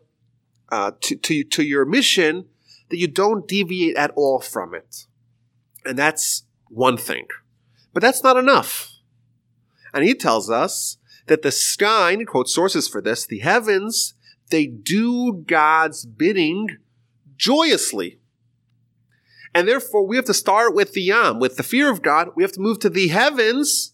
uh, 0.74 0.92
to, 1.04 1.16
to 1.16 1.46
to 1.46 1.64
your 1.64 1.86
mission 1.86 2.50
that 2.90 2.98
you 2.98 3.08
don't 3.08 3.48
deviate 3.48 3.96
at 3.96 4.12
all 4.18 4.42
from 4.42 4.76
it, 4.76 5.06
and 5.86 5.98
that's 5.98 6.44
one 6.68 6.98
thing. 6.98 7.28
But 7.94 8.02
that's 8.02 8.24
not 8.24 8.36
enough. 8.36 8.91
And 9.94 10.04
he 10.04 10.14
tells 10.14 10.50
us 10.50 10.98
that 11.28 11.42
the 11.42 11.52
sky, 11.52 12.12
and 12.12 12.22
he 12.22 12.26
quotes 12.26 12.54
sources 12.54 12.88
for 12.88 13.02
this, 13.02 13.26
the 13.26 13.40
heavens, 13.40 14.14
they 14.50 14.66
do 14.66 15.44
God's 15.48 16.06
bidding 16.06 16.78
joyously. 17.38 18.20
And 19.54 19.68
therefore, 19.68 20.06
we 20.06 20.16
have 20.16 20.26
to 20.26 20.34
start 20.34 20.74
with 20.74 20.94
the 20.94 21.02
Yam, 21.02 21.40
with 21.40 21.58
the 21.58 21.64
fear 21.64 21.90
of 21.90 22.02
God. 22.02 22.30
We 22.36 22.44
have 22.44 22.54
to 22.54 22.62
move 22.62 22.80
to 22.80 22.90
the 22.90 23.10
heavens, 23.10 23.94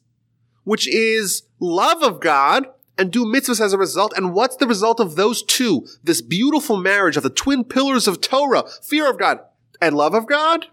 which 0.63 0.87
is 0.87 1.43
love 1.59 2.03
of 2.03 2.19
God, 2.19 2.67
and 2.97 3.11
do 3.11 3.25
mitzvahs 3.25 3.61
as 3.61 3.73
a 3.73 3.77
result. 3.77 4.13
And 4.15 4.33
what's 4.33 4.55
the 4.55 4.67
result 4.67 4.99
of 4.99 5.15
those 5.15 5.43
two? 5.43 5.85
This 6.03 6.21
beautiful 6.21 6.77
marriage 6.77 7.17
of 7.17 7.23
the 7.23 7.29
twin 7.29 7.63
pillars 7.63 8.07
of 8.07 8.21
Torah, 8.21 8.65
fear 8.83 9.09
of 9.09 9.17
God 9.17 9.39
and 9.81 9.95
love 9.95 10.13
of 10.13 10.27
God? 10.27 10.67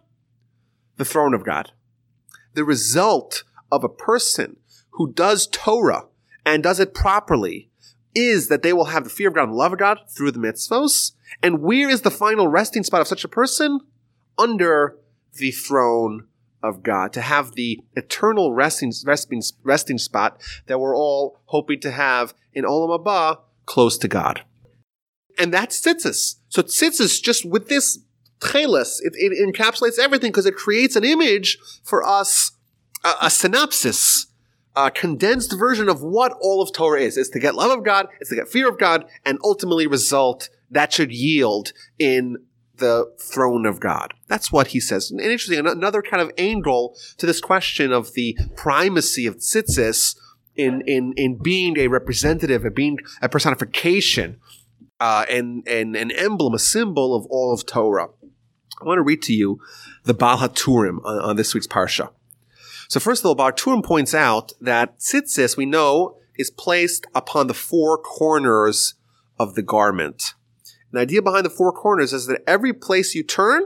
The 0.97 1.05
throne 1.05 1.35
of 1.35 1.45
God. 1.45 1.73
The 2.55 2.65
result 2.65 3.45
of 3.71 3.85
a 3.85 3.89
person 3.89 4.57
who 4.95 5.13
does 5.13 5.47
Torah 5.47 6.07
and 6.45 6.63
does 6.63 6.81
it 6.81 6.95
properly 6.95 7.71
is 8.15 8.49
that 8.49 8.63
they 8.63 8.73
will 8.73 8.87
have 8.87 9.05
the 9.05 9.11
fear 9.11 9.29
of 9.29 9.35
God 9.35 9.49
and 9.49 9.57
love 9.57 9.73
of 9.73 9.79
God 9.79 9.99
through 10.09 10.31
the 10.31 10.39
mitzvahs. 10.39 11.13
And 11.43 11.61
where 11.61 11.91
is 11.91 12.03
the 12.03 12.11
final 12.11 12.49
resting 12.49 12.85
spot 12.85 13.01
of 13.01 13.09
such 13.09 13.25
a 13.25 13.29
person? 13.29 13.81
Under 14.39 14.97
the 15.35 15.51
throne 15.51 16.29
of 16.63 16.83
God, 16.83 17.13
to 17.13 17.21
have 17.21 17.53
the 17.53 17.81
eternal 17.95 18.53
resting, 18.53 18.93
resting, 19.05 19.43
resting 19.63 19.99
spot 19.99 20.41
that 20.67 20.79
we're 20.79 20.97
all 20.97 21.41
hoping 21.47 21.81
to 21.81 21.91
have 21.91 22.33
in 22.53 22.65
Olam 22.65 22.99
Haba, 22.99 23.41
close 23.67 23.99
to 23.99 24.09
God. 24.09 24.45
And 25.39 25.53
that's 25.53 25.81
tzitzis. 25.81 26.37
So 26.49 26.63
tzitzis, 26.63 27.23
just 27.23 27.45
with 27.45 27.69
this 27.69 27.99
cheles, 28.43 29.01
it, 29.01 29.13
it 29.17 29.55
encapsulates 29.55 29.99
everything 29.99 30.31
because 30.31 30.47
it 30.47 30.55
creates 30.55 30.97
an 30.97 31.05
image 31.05 31.59
for 31.83 32.07
us, 32.07 32.53
a, 33.05 33.13
a 33.23 33.31
synopsis, 33.31 34.29
a 34.77 34.91
condensed 34.91 35.57
version 35.59 35.89
of 35.89 36.03
what 36.03 36.33
all 36.41 36.61
of 36.61 36.73
Torah 36.73 37.01
is. 37.01 37.17
It's 37.17 37.31
to 37.31 37.41
get 37.41 37.55
love 37.55 37.77
of 37.77 37.85
God, 37.85 38.09
it's 38.21 38.31
to 38.31 38.37
get 38.37 38.49
fear 38.49 38.69
of 38.69 38.79
God, 38.79 39.05
and 39.25 39.39
ultimately 39.45 39.87
result 39.87 40.49
that 40.71 40.93
should 40.93 41.13
yield 41.13 41.73
in 41.99 42.37
the 42.77 43.13
throne 43.21 43.67
of 43.67 43.79
God. 43.79 44.15
That's 44.27 44.51
what 44.51 44.69
he 44.69 44.81
says. 44.81 45.11
And 45.11 45.21
interesting, 45.21 45.65
another 45.65 46.03
kind 46.03 46.21
of 46.21 46.33
angle 46.37 46.97
to 47.19 47.27
this 47.27 47.41
question 47.41 47.93
of 47.93 48.15
the 48.15 48.37
primacy 48.57 49.27
of 49.27 49.37
tzitzis 49.37 50.17
in, 50.57 50.83
in, 50.87 51.15
in 51.17 51.39
being 51.41 51.79
a 51.79 51.89
representative, 51.89 52.65
of 52.65 52.75
being 52.75 52.99
a 53.23 53.29
personification, 53.29 54.41
uh, 55.01 55.25
and, 55.29 55.67
and 55.69 55.97
an 55.97 56.11
emblem, 56.13 56.55
a 56.55 56.59
symbol 56.59 57.15
of 57.15 57.27
all 57.27 57.53
of 57.53 57.67
Torah. 57.67 58.09
I 58.81 58.85
want 58.85 58.99
to 58.99 59.03
read 59.03 59.23
to 59.23 59.33
you 59.33 59.61
the 60.05 60.15
Baal 60.15 60.39
HaTurim 60.39 60.99
on, 61.05 61.19
on 61.21 61.37
this 61.37 61.55
week's 61.55 61.67
Parsha. 61.67 62.11
So 62.89 63.01
first 63.01 63.23
of 63.23 63.27
all, 63.27 63.35
Baal 63.35 63.53
HaTurim 63.53 63.85
points 63.85 64.15
out 64.15 64.53
that 64.61 64.99
tzitzis, 64.99 65.57
we 65.57 65.67
know, 65.67 66.19
is 66.37 66.51
placed 66.51 67.07
upon 67.15 67.47
the 67.47 67.55
four 67.55 67.99
corners 67.99 68.95
of 69.39 69.55
the 69.55 69.63
garment. 69.63 70.35
The 70.93 71.01
idea 71.01 71.23
behind 71.23 71.45
the 71.45 71.51
four 71.51 71.73
corners 71.73 72.13
is 72.13 72.27
that 72.27 72.43
every 72.47 72.73
place 72.73 73.15
you 73.15 73.25
turn, 73.25 73.65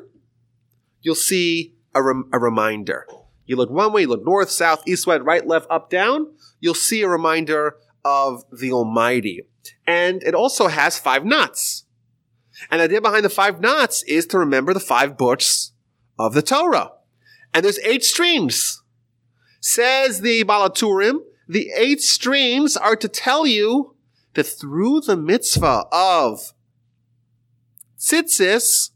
you'll 1.00 1.14
see 1.14 1.74
a, 1.94 2.02
rem- 2.02 2.28
a 2.32 2.38
reminder. 2.38 3.06
You 3.44 3.56
look 3.56 3.70
one 3.70 3.92
way, 3.92 4.02
you 4.02 4.08
look 4.08 4.24
north, 4.24 4.50
south, 4.50 4.82
east, 4.86 5.06
west, 5.06 5.22
right, 5.24 5.46
left, 5.46 5.66
up, 5.70 5.90
down, 5.90 6.32
you'll 6.60 6.74
see 6.74 7.02
a 7.02 7.08
reminder 7.08 7.76
of 8.04 8.44
the 8.52 8.72
Almighty. 8.72 9.42
And 9.86 10.22
it 10.22 10.34
also 10.34 10.68
has 10.68 10.98
five 10.98 11.24
knots. 11.24 11.84
And 12.70 12.80
the 12.80 12.84
idea 12.84 13.00
behind 13.00 13.24
the 13.24 13.30
five 13.30 13.60
knots 13.60 14.02
is 14.04 14.26
to 14.26 14.38
remember 14.38 14.74
the 14.74 14.80
five 14.80 15.16
books 15.16 15.72
of 16.18 16.34
the 16.34 16.42
Torah. 16.42 16.92
And 17.54 17.64
there's 17.64 17.78
eight 17.80 18.04
streams. 18.04 18.82
Says 19.60 20.20
the 20.20 20.42
Baal 20.44 20.70
HaTurim, 20.70 21.20
the 21.48 21.70
eight 21.76 22.00
streams 22.00 22.76
are 22.76 22.96
to 22.96 23.08
tell 23.08 23.46
you 23.46 23.94
that 24.34 24.44
through 24.44 25.00
the 25.00 25.16
mitzvah 25.16 25.84
of 25.90 26.52
tzitzis, 27.98 28.90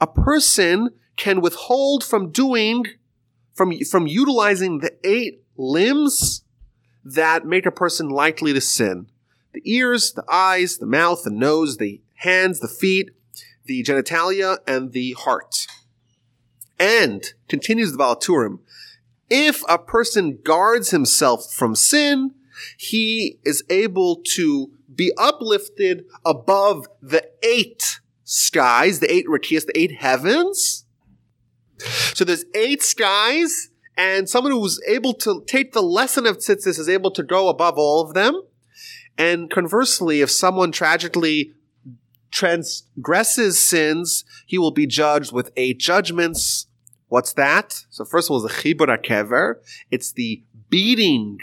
a 0.00 0.06
person 0.06 0.90
can 1.16 1.40
withhold 1.40 2.02
from 2.02 2.30
doing, 2.30 2.86
from, 3.54 3.72
from 3.90 4.06
utilizing 4.06 4.78
the 4.78 4.92
eight 5.04 5.44
limbs 5.56 6.42
that 7.04 7.44
make 7.44 7.66
a 7.66 7.70
person 7.70 8.08
likely 8.08 8.52
to 8.52 8.60
sin. 8.60 9.06
The 9.52 9.62
ears, 9.64 10.12
the 10.12 10.24
eyes, 10.28 10.78
the 10.78 10.86
mouth, 10.86 11.22
the 11.24 11.30
nose, 11.30 11.76
the 11.76 12.00
hands, 12.16 12.60
the 12.60 12.68
feet, 12.68 13.10
the 13.66 13.82
genitalia, 13.84 14.58
and 14.66 14.92
the 14.92 15.12
heart. 15.12 15.66
And, 16.78 17.22
continues 17.48 17.92
the 17.92 17.98
Baal 17.98 18.16
HaTurim, 18.16 18.58
if 19.32 19.62
a 19.66 19.78
person 19.78 20.38
guards 20.44 20.90
himself 20.90 21.50
from 21.54 21.74
sin, 21.74 22.34
he 22.76 23.38
is 23.44 23.64
able 23.70 24.20
to 24.34 24.70
be 24.94 25.10
uplifted 25.16 26.04
above 26.22 26.86
the 27.00 27.26
eight 27.42 28.00
skies, 28.24 29.00
the 29.00 29.10
eight 29.10 29.26
rakias, 29.26 29.64
the 29.64 29.72
eight 29.74 29.92
heavens. 29.92 30.84
So 32.12 32.26
there's 32.26 32.44
eight 32.54 32.82
skies, 32.82 33.70
and 33.96 34.28
someone 34.28 34.52
who's 34.52 34.78
able 34.86 35.14
to 35.14 35.42
take 35.46 35.72
the 35.72 35.82
lesson 35.82 36.26
of 36.26 36.36
tzitzis 36.36 36.78
is 36.78 36.88
able 36.88 37.10
to 37.12 37.22
go 37.22 37.48
above 37.48 37.78
all 37.78 38.02
of 38.02 38.12
them. 38.12 38.38
And 39.16 39.50
conversely, 39.50 40.20
if 40.20 40.30
someone 40.30 40.72
tragically 40.72 41.54
transgresses 42.30 43.66
sins, 43.66 44.24
he 44.44 44.58
will 44.58 44.70
be 44.72 44.86
judged 44.86 45.32
with 45.32 45.50
eight 45.56 45.78
judgments. 45.78 46.66
What's 47.12 47.34
that? 47.34 47.84
So 47.90 48.06
first 48.06 48.30
of 48.30 48.32
all, 48.32 48.40
the 48.40 48.48
chibut 48.48 48.88
kever. 49.04 49.56
It's 49.90 50.12
the 50.12 50.42
beating 50.70 51.40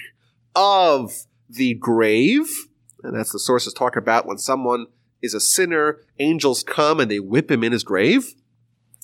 of 0.56 1.28
the 1.48 1.76
grave. 1.76 2.50
And 3.04 3.16
that's 3.16 3.32
the 3.32 3.38
sources 3.38 3.72
talk 3.72 3.96
about 3.96 4.26
when 4.26 4.40
someone 4.40 4.88
is 5.22 5.36
a 5.36 5.40
sinner, 5.40 6.00
angels 6.18 6.64
come 6.64 7.00
and 7.00 7.12
they 7.12 7.20
whip 7.20 7.52
him 7.52 7.64
in 7.64 7.72
his 7.72 7.84
grave. 7.84 8.34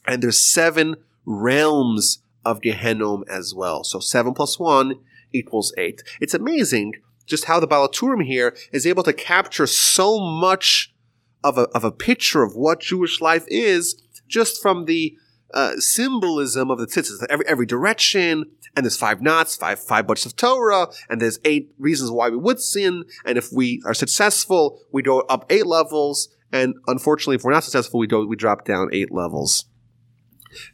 And 0.08 0.24
there's 0.24 0.42
seven 0.42 0.96
realms 1.24 2.24
of 2.44 2.62
Gehenom 2.62 3.22
as 3.30 3.54
well. 3.54 3.84
So 3.84 4.00
seven 4.00 4.34
plus 4.34 4.58
one 4.58 4.96
equals 5.32 5.72
eight. 5.78 6.02
It's 6.20 6.34
amazing 6.34 6.94
just 7.28 7.46
how 7.46 7.60
the 7.60 7.68
Baal 7.68 7.88
HaTurim 7.88 8.26
here 8.26 8.58
is 8.72 8.88
able 8.88 9.04
to 9.04 9.14
capture 9.14 9.68
so 9.68 10.20
much 10.20 10.96
of 11.44 11.60
a, 11.60 11.68
of 11.76 11.84
a 11.84 11.92
picture 11.92 12.42
of 12.42 12.56
what 12.56 12.80
Jewish 12.80 13.22
life 13.22 13.46
is 13.50 14.02
just 14.28 14.60
from 14.60 14.86
the 14.86 15.16
uh, 15.56 15.78
symbolism 15.78 16.70
of 16.70 16.78
the 16.78 16.86
tzitzis, 16.86 17.26
every, 17.30 17.48
every 17.48 17.66
direction, 17.66 18.46
and 18.76 18.86
there's 18.86 18.98
five 18.98 19.22
knots, 19.22 19.56
five 19.56 19.80
five 19.80 20.06
books 20.06 20.26
of 20.26 20.36
Torah, 20.36 20.88
and 21.10 21.22
there's 21.22 21.40
eight 21.46 21.74
reasons 21.80 22.12
why 22.12 22.30
we 22.30 22.38
would 22.38 22.60
sin, 22.60 23.06
and 23.26 23.38
if 23.38 23.52
we 23.54 23.82
are 23.86 23.94
successful, 23.94 24.82
we 24.92 25.02
go 25.02 25.22
up 25.22 25.46
eight 25.50 25.66
levels, 25.66 26.30
and 26.52 26.76
unfortunately, 26.88 27.36
if 27.36 27.44
we're 27.44 27.54
not 27.54 27.64
successful, 27.64 28.00
we 28.00 28.08
go 28.08 28.26
we 28.26 28.36
drop 28.36 28.66
down 28.66 28.90
eight 28.92 29.12
levels. 29.12 29.66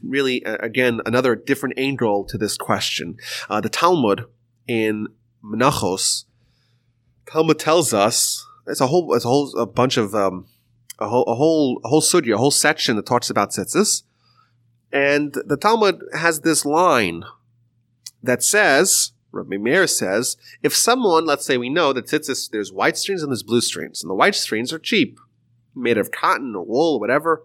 Really, 0.04 0.44
again, 0.46 1.00
another 1.06 1.36
different 1.36 1.76
angle 1.78 2.26
to 2.26 2.38
this 2.38 2.58
question. 2.58 3.18
Uh, 3.50 3.62
the 3.62 3.70
Talmud 3.70 4.26
in 4.68 5.08
Menachos, 5.44 6.26
Talmud 7.26 7.60
tells 7.60 7.94
us 7.94 8.46
it's 8.68 8.82
a 8.82 8.88
whole 8.88 9.14
it's 9.14 9.26
a 9.26 9.28
whole 9.28 9.56
a 9.58 9.66
bunch 9.66 9.98
of 9.98 10.16
um, 10.16 10.48
a 11.00 11.08
whole 11.08 11.24
a 11.24 11.36
whole 11.36 11.82
a 11.84 11.90
whole 11.90 12.02
a 12.02 12.38
whole 12.38 12.52
section 12.52 12.96
that 12.96 13.06
talks 13.06 13.30
about 13.30 13.52
tzitzis. 13.52 14.04
And 14.92 15.34
the 15.46 15.58
Talmud 15.58 16.04
has 16.14 16.42
this 16.42 16.66
line 16.66 17.24
that 18.22 18.44
says, 18.44 19.14
Rabbi 19.32 19.58
Meir 19.58 19.88
says, 19.88 20.38
if 20.62 20.76
someone, 20.76 21.26
let's 21.26 21.46
say 21.46 21.58
we 21.58 21.70
know 21.70 21.94
that 21.94 22.08
tzitzis, 22.08 22.50
there's 22.50 22.74
white 22.74 22.98
strings 22.98 23.24
and 23.24 23.32
there's 23.32 23.44
blue 23.44 23.62
strings, 23.62 24.04
and 24.04 24.10
the 24.10 24.16
white 24.16 24.36
strings 24.36 24.74
are 24.74 24.80
cheap, 24.80 25.20
made 25.74 25.98
of 25.98 26.12
cotton 26.12 26.56
or 26.56 26.66
wool 26.66 26.96
or 26.96 27.00
whatever, 27.00 27.44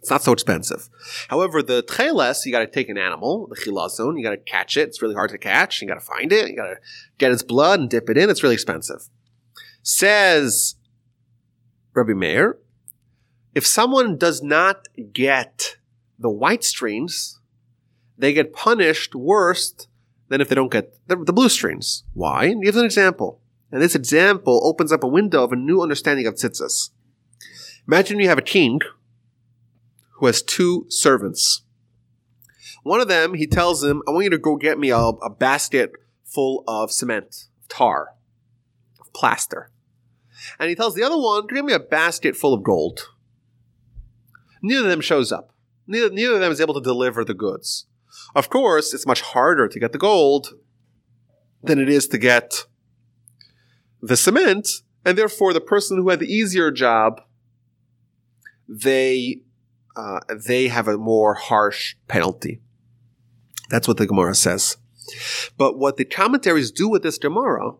it's 0.00 0.10
not 0.10 0.22
so 0.22 0.32
expensive. 0.32 0.90
However, 1.28 1.62
the 1.62 1.82
tcheles, 1.82 2.44
you 2.44 2.52
got 2.52 2.58
to 2.60 2.66
take 2.66 2.90
an 2.90 2.98
animal, 2.98 3.46
the 3.46 3.56
chilazon, 3.56 4.18
you 4.18 4.22
got 4.22 4.32
to 4.32 4.36
catch 4.36 4.76
it. 4.76 4.88
It's 4.88 5.00
really 5.00 5.14
hard 5.14 5.30
to 5.30 5.38
catch. 5.38 5.80
You 5.80 5.88
got 5.88 5.94
to 5.94 6.00
find 6.00 6.30
it. 6.30 6.50
You 6.50 6.56
got 6.56 6.66
to 6.66 6.76
get 7.16 7.32
its 7.32 7.42
blood 7.42 7.80
and 7.80 7.88
dip 7.88 8.10
it 8.10 8.18
in. 8.18 8.28
It's 8.28 8.42
really 8.42 8.54
expensive. 8.54 9.08
Says 9.82 10.74
Rabbi 11.94 12.12
Meir, 12.12 12.58
if 13.54 13.66
someone 13.66 14.18
does 14.18 14.42
not 14.42 14.88
get 15.14 15.76
the 16.18 16.30
white 16.30 16.64
strings, 16.64 17.40
they 18.16 18.32
get 18.32 18.52
punished 18.52 19.14
worse 19.14 19.74
than 20.28 20.40
if 20.40 20.48
they 20.48 20.54
don't 20.54 20.72
get 20.72 20.94
the, 21.08 21.16
the 21.16 21.32
blue 21.32 21.48
strings. 21.48 22.04
Why? 22.12 22.46
And 22.46 22.62
gives 22.62 22.76
an 22.76 22.84
example. 22.84 23.40
And 23.70 23.82
this 23.82 23.94
example 23.94 24.60
opens 24.64 24.92
up 24.92 25.02
a 25.02 25.08
window 25.08 25.42
of 25.42 25.52
a 25.52 25.56
new 25.56 25.82
understanding 25.82 26.26
of 26.26 26.34
tzitzis. 26.34 26.90
Imagine 27.86 28.20
you 28.20 28.28
have 28.28 28.38
a 28.38 28.42
king 28.42 28.80
who 30.12 30.26
has 30.26 30.42
two 30.42 30.86
servants. 30.88 31.62
One 32.82 33.00
of 33.00 33.08
them, 33.08 33.34
he 33.34 33.46
tells 33.46 33.82
him, 33.82 34.02
I 34.06 34.10
want 34.10 34.24
you 34.24 34.30
to 34.30 34.38
go 34.38 34.56
get 34.56 34.78
me 34.78 34.90
a, 34.90 34.98
a 34.98 35.30
basket 35.30 35.92
full 36.24 36.64
of 36.68 36.92
cement, 36.92 37.48
tar, 37.68 38.14
plaster. 39.14 39.70
And 40.58 40.68
he 40.68 40.74
tells 40.74 40.94
the 40.94 41.02
other 41.02 41.16
one, 41.16 41.46
give 41.46 41.64
me 41.64 41.72
a 41.72 41.80
basket 41.80 42.36
full 42.36 42.52
of 42.52 42.62
gold. 42.62 43.08
neither 44.62 44.82
of 44.82 44.90
them 44.90 45.00
shows 45.00 45.32
up. 45.32 45.53
Neither, 45.86 46.10
neither 46.10 46.34
of 46.34 46.40
them 46.40 46.52
is 46.52 46.60
able 46.60 46.74
to 46.74 46.80
deliver 46.80 47.24
the 47.24 47.34
goods. 47.34 47.86
Of 48.34 48.48
course, 48.48 48.94
it's 48.94 49.06
much 49.06 49.20
harder 49.20 49.68
to 49.68 49.80
get 49.80 49.92
the 49.92 49.98
gold 49.98 50.54
than 51.62 51.78
it 51.78 51.88
is 51.88 52.08
to 52.08 52.18
get 52.18 52.66
the 54.00 54.16
cement, 54.16 54.68
and 55.04 55.16
therefore 55.16 55.52
the 55.52 55.60
person 55.60 55.96
who 55.96 56.08
had 56.10 56.20
the 56.20 56.32
easier 56.32 56.70
job, 56.70 57.22
they 58.68 59.40
uh, 59.96 60.20
they 60.46 60.68
have 60.68 60.88
a 60.88 60.98
more 60.98 61.34
harsh 61.34 61.94
penalty. 62.08 62.60
That's 63.70 63.88
what 63.88 63.96
the 63.96 64.06
Gemara 64.06 64.34
says. 64.34 64.76
But 65.56 65.78
what 65.78 65.96
the 65.96 66.04
commentaries 66.04 66.70
do 66.70 66.88
with 66.88 67.02
this 67.02 67.18
Gemara, 67.18 67.72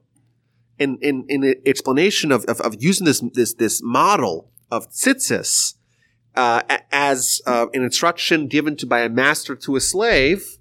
in 0.78 0.98
in, 1.00 1.24
in 1.28 1.54
explanation 1.66 2.32
of, 2.32 2.44
of, 2.46 2.60
of 2.60 2.76
using 2.78 3.06
this 3.06 3.22
this 3.32 3.54
this 3.54 3.80
model 3.82 4.50
of 4.70 4.90
tzitzis 4.90 5.74
uh, 6.34 6.62
as 6.90 7.40
uh, 7.46 7.66
an 7.72 7.82
instruction 7.82 8.46
given 8.46 8.76
to 8.76 8.86
by 8.86 9.00
a 9.00 9.08
master 9.08 9.54
to 9.54 9.76
a 9.76 9.80
slave, 9.80 10.58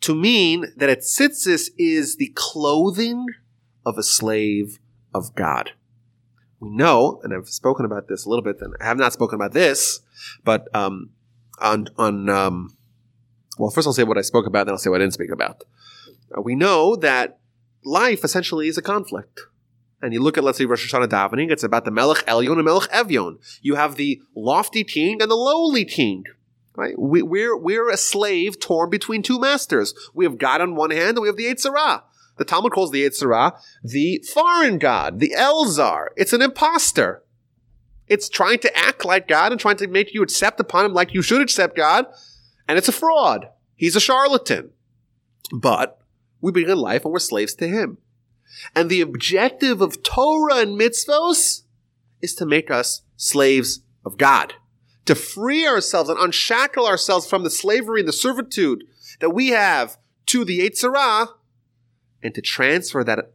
to 0.00 0.14
mean 0.14 0.66
that 0.76 0.90
a 0.90 0.96
tzitzis 0.96 1.70
is 1.78 2.16
the 2.16 2.32
clothing 2.34 3.26
of 3.84 3.98
a 3.98 4.02
slave 4.02 4.78
of 5.14 5.34
God. 5.34 5.72
We 6.60 6.70
know, 6.70 7.20
and 7.22 7.34
I've 7.34 7.48
spoken 7.48 7.84
about 7.84 8.08
this 8.08 8.24
a 8.24 8.28
little 8.28 8.42
bit, 8.42 8.56
and 8.60 8.74
I 8.80 8.84
have 8.84 8.98
not 8.98 9.12
spoken 9.12 9.36
about 9.36 9.52
this, 9.52 10.00
but 10.44 10.68
um, 10.74 11.10
on 11.58 11.88
on 11.96 12.28
um, 12.28 12.76
well, 13.58 13.70
first 13.70 13.86
I'll 13.86 13.92
say 13.92 14.04
what 14.04 14.18
I 14.18 14.22
spoke 14.22 14.46
about, 14.46 14.66
then 14.66 14.74
I'll 14.74 14.78
say 14.78 14.90
what 14.90 15.00
I 15.00 15.04
didn't 15.04 15.14
speak 15.14 15.30
about. 15.30 15.64
Uh, 16.36 16.40
we 16.40 16.54
know 16.54 16.96
that 16.96 17.38
life 17.84 18.24
essentially 18.24 18.68
is 18.68 18.78
a 18.78 18.82
conflict. 18.82 19.40
And 20.02 20.12
you 20.12 20.20
look 20.20 20.36
at, 20.36 20.44
let's 20.44 20.58
say, 20.58 20.66
Rosh 20.66 20.92
Hashanah 20.92 21.08
davening, 21.08 21.50
it's 21.50 21.62
about 21.62 21.84
the 21.84 21.90
Melech 21.90 22.26
Elyon 22.26 22.54
and 22.54 22.64
Melech 22.64 22.90
Evyon. 22.90 23.38
You 23.62 23.76
have 23.76 23.96
the 23.96 24.20
lofty 24.34 24.84
king 24.84 25.22
and 25.22 25.30
the 25.30 25.36
lowly 25.36 25.84
king. 25.84 26.24
Right? 26.76 26.98
We, 26.98 27.22
are 27.22 27.24
we're, 27.24 27.56
we're 27.56 27.90
a 27.90 27.96
slave 27.96 28.58
torn 28.58 28.90
between 28.90 29.22
two 29.22 29.38
masters. 29.38 29.94
We 30.12 30.24
have 30.24 30.38
God 30.38 30.60
on 30.60 30.74
one 30.74 30.90
hand 30.90 31.16
and 31.16 31.20
we 31.20 31.28
have 31.28 31.36
the 31.36 31.44
Yetzer 31.44 31.76
Hara. 31.76 32.02
The 32.36 32.44
Talmud 32.44 32.72
calls 32.72 32.90
the 32.90 33.04
Yetzer 33.04 33.32
Hara 33.32 33.58
the 33.82 34.24
foreign 34.32 34.78
God, 34.78 35.20
the 35.20 35.34
El 35.34 35.66
Zar. 35.66 36.12
It's 36.16 36.32
an 36.32 36.42
impostor. 36.42 37.22
It's 38.08 38.28
trying 38.28 38.58
to 38.58 38.76
act 38.76 39.04
like 39.04 39.28
God 39.28 39.52
and 39.52 39.60
trying 39.60 39.76
to 39.78 39.86
make 39.86 40.12
you 40.12 40.22
accept 40.22 40.60
upon 40.60 40.84
him 40.84 40.92
like 40.92 41.14
you 41.14 41.22
should 41.22 41.40
accept 41.40 41.76
God. 41.76 42.06
And 42.68 42.76
it's 42.76 42.88
a 42.88 42.92
fraud. 42.92 43.48
He's 43.76 43.96
a 43.96 44.00
charlatan. 44.00 44.70
But 45.52 46.00
we 46.40 46.52
begin 46.52 46.78
life 46.78 47.04
and 47.04 47.12
we're 47.12 47.20
slaves 47.20 47.54
to 47.54 47.68
him. 47.68 47.98
And 48.74 48.90
the 48.90 49.00
objective 49.00 49.80
of 49.80 50.02
Torah 50.02 50.56
and 50.56 50.78
mitzvos 50.78 51.62
is 52.20 52.34
to 52.36 52.46
make 52.46 52.70
us 52.70 53.02
slaves 53.16 53.80
of 54.04 54.16
God, 54.16 54.54
to 55.06 55.14
free 55.14 55.66
ourselves 55.66 56.08
and 56.08 56.18
unshackle 56.18 56.86
ourselves 56.86 57.26
from 57.26 57.44
the 57.44 57.50
slavery 57.50 58.00
and 58.00 58.08
the 58.08 58.12
servitude 58.12 58.84
that 59.20 59.30
we 59.30 59.48
have 59.48 59.98
to 60.26 60.44
the 60.44 60.60
Yetzer 60.60 60.94
Hara, 60.94 61.28
and 62.22 62.34
to 62.34 62.40
transfer 62.40 63.04
that 63.04 63.32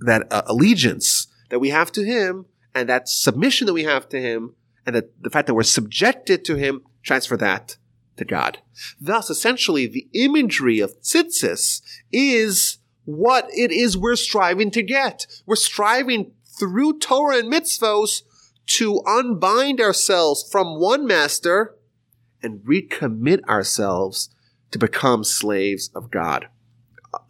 that 0.00 0.26
uh, 0.30 0.42
allegiance 0.46 1.28
that 1.50 1.60
we 1.60 1.70
have 1.70 1.92
to 1.92 2.04
Him 2.04 2.46
and 2.74 2.88
that 2.88 3.08
submission 3.08 3.66
that 3.66 3.72
we 3.72 3.84
have 3.84 4.08
to 4.08 4.20
Him, 4.20 4.54
and 4.84 4.96
that 4.96 5.22
the 5.22 5.30
fact 5.30 5.46
that 5.46 5.54
we're 5.54 5.62
subjected 5.62 6.44
to 6.44 6.56
Him, 6.56 6.82
transfer 7.02 7.36
that 7.36 7.76
to 8.16 8.24
God. 8.24 8.58
Thus, 9.00 9.30
essentially, 9.30 9.86
the 9.86 10.08
imagery 10.12 10.80
of 10.80 11.00
tzitzis 11.00 11.80
is 12.12 12.78
what 13.04 13.48
it 13.50 13.70
is 13.70 13.96
we're 13.96 14.16
striving 14.16 14.70
to 14.72 14.82
get. 14.82 15.26
We're 15.46 15.56
striving 15.56 16.32
through 16.58 16.98
Torah 16.98 17.38
and 17.38 17.52
mitzvos 17.52 18.22
to 18.66 19.02
unbind 19.06 19.80
ourselves 19.80 20.48
from 20.50 20.80
one 20.80 21.06
master 21.06 21.74
and 22.42 22.60
recommit 22.60 23.42
ourselves 23.44 24.30
to 24.70 24.78
become 24.78 25.24
slaves 25.24 25.90
of 25.94 26.10
God. 26.10 26.48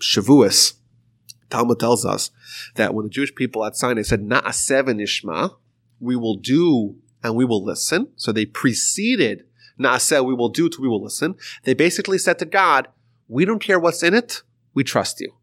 Shavuos, 0.01 0.75
Talmud 1.51 1.79
tells 1.79 2.05
us 2.05 2.31
that 2.77 2.95
when 2.95 3.05
the 3.05 3.11
Jewish 3.11 3.35
people 3.35 3.65
at 3.65 3.77
Sinai 3.77 4.03
said, 4.03 4.21
Na'aseh 4.21 4.85
v'nishma, 4.85 5.57
we 6.01 6.17
will 6.17 6.37
do 6.37 6.97
and 7.23 7.37
we 7.37 7.45
will 7.45 7.65
listen. 7.65 8.09
So 8.17 8.33
they 8.33 8.47
preceded 8.47 9.45
Na'aseh, 9.79 10.25
we 10.25 10.35
will 10.35 10.49
do 10.49 10.69
to 10.69 10.81
we 10.81 10.89
will 10.89 11.03
listen. 11.03 11.35
They 11.65 11.75
basically 11.75 12.19
said 12.19 12.39
to 12.39 12.45
God, 12.45 12.89
we 13.29 13.45
don't 13.45 13.59
care 13.59 13.79
what's 13.79 14.03
in 14.03 14.15
it, 14.15 14.43
we 14.73 14.85
trust 14.85 15.21
you. 15.21 15.35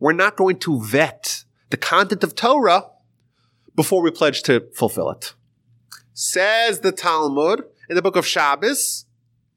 We're 0.00 0.12
not 0.12 0.36
going 0.36 0.58
to 0.60 0.80
vet 0.82 1.44
the 1.70 1.76
content 1.76 2.22
of 2.22 2.34
Torah 2.34 2.86
before 3.74 4.02
we 4.02 4.10
pledge 4.10 4.42
to 4.44 4.68
fulfill 4.74 5.10
it. 5.10 5.34
Says 6.14 6.80
the 6.80 6.92
Talmud 6.92 7.64
in 7.88 7.96
the 7.96 8.02
book 8.02 8.16
of 8.16 8.26
Shabbos, 8.26 9.06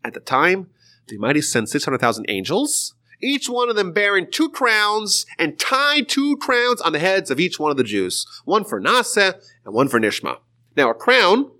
at 0.04 0.14
the 0.14 0.20
time, 0.20 0.70
the 1.08 1.16
Almighty 1.16 1.42
sent 1.42 1.70
600,000 1.70 2.26
angels, 2.30 2.96
each 3.22 3.48
one 3.48 3.70
of 3.70 3.76
them 3.76 3.94
bearing 3.94 4.28
two 4.30 4.50
crowns 4.50 5.26
and 5.38 5.60
tied 5.60 6.10
two 6.10 6.38
crowns 6.38 6.82
on 6.82 6.94
the 6.94 7.00
heads 7.00 7.30
of 7.30 7.40
each 7.40 7.60
one 7.60 7.72
of 7.72 7.78
the 7.78 7.84
Jews. 7.84 8.26
One 8.46 8.64
for 8.64 8.82
Na'aseh 8.82 9.40
and 9.66 9.74
one 9.74 9.88
for 9.88 10.00
Nishma. 10.00 10.38
Now 10.76 10.90
a 10.90 10.94
crown, 10.96 11.52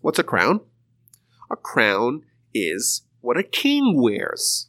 what's 0.00 0.18
a 0.18 0.24
crown? 0.24 0.60
A 1.50 1.56
crown 1.56 2.24
is 2.52 3.02
what 3.20 3.38
a 3.38 3.42
king 3.42 4.00
wears. 4.00 4.68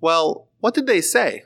Well, 0.00 0.48
what 0.60 0.74
did 0.74 0.86
they 0.86 1.00
say? 1.00 1.42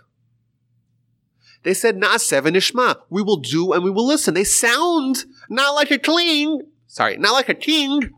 They 1.62 1.75
said, 1.75 1.96
Na'aseh 1.96 2.42
v'nishma. 2.42 2.96
We 3.09 3.22
will 3.22 3.37
do 3.37 3.72
and 3.72 3.85
we 3.85 3.90
will 3.90 4.07
listen. 4.07 4.35
They 4.35 4.44
sound 4.44 5.25
not 5.48 5.75
like 5.75 5.90
a 5.90 5.98
king. 5.98 6.62
Sorry, 6.87 7.16
not 7.16 7.33
like 7.33 7.48
a 7.48 7.55
king, 7.55 8.11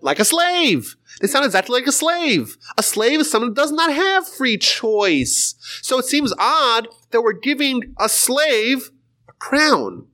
like 0.00 0.18
a 0.18 0.24
slave. 0.24 0.96
They 1.20 1.28
sound 1.28 1.44
exactly 1.44 1.80
like 1.80 1.88
a 1.88 1.92
slave. 1.92 2.56
A 2.76 2.82
slave 2.82 3.20
is 3.20 3.30
someone 3.30 3.50
who 3.50 3.54
does 3.54 3.72
not 3.72 3.92
have 3.92 4.28
free 4.28 4.58
choice. 4.58 5.54
So 5.80 5.98
it 5.98 6.04
seems 6.04 6.34
odd 6.38 6.88
that 7.10 7.22
we're 7.22 7.32
giving 7.32 7.94
a 7.98 8.08
slave 8.08 8.90
a 9.28 9.32
crown. 9.32 10.08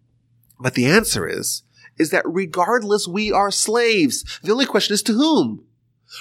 But 0.61 0.74
the 0.74 0.87
answer 0.87 1.26
is, 1.26 1.62
is 1.98 2.11
that 2.11 2.22
regardless 2.26 3.09
we 3.09 3.33
are 3.33 3.50
slaves. 3.50 4.40
The 4.42 4.52
only 4.52 4.66
question 4.66 4.94
is 4.94 5.02
to 5.04 5.14
whom? 5.14 5.64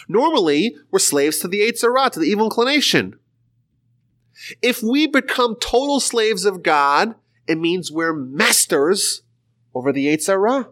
Normally, 0.08 0.76
we're 0.92 1.00
slaves 1.00 1.40
to 1.40 1.48
the 1.48 1.60
Yetzer 1.60 1.96
Hara, 1.96 2.10
to 2.10 2.20
the 2.20 2.26
evil 2.26 2.46
inclination. 2.46 3.20
If 4.62 4.84
we 4.84 5.08
become 5.08 5.56
total 5.56 6.00
slaves 6.00 6.46
of 6.46 6.64
God, 6.64 7.16
it 7.48 7.58
means 7.58 7.92
we're 7.92 8.14
masters 8.14 9.22
over 9.74 9.92
the 9.92 10.08
Yetzer 10.08 10.28
Hara. 10.28 10.70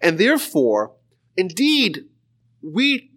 And 0.00 0.18
therefore, 0.18 0.92
indeed, 1.36 2.04
we 2.62 3.10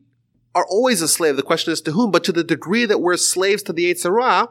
are 0.54 0.66
always 0.66 1.02
a 1.02 1.08
slave. 1.08 1.36
The 1.36 1.44
question 1.44 1.72
is 1.72 1.82
to 1.82 1.92
whom, 1.92 2.12
but 2.12 2.24
to 2.26 2.32
the 2.32 2.44
degree 2.44 2.86
that 2.86 3.02
we're 3.02 3.18
slaves 3.18 3.64
to 3.64 3.74
the 3.74 3.92
Yetzer 3.92 4.22
Hara, 4.22 4.50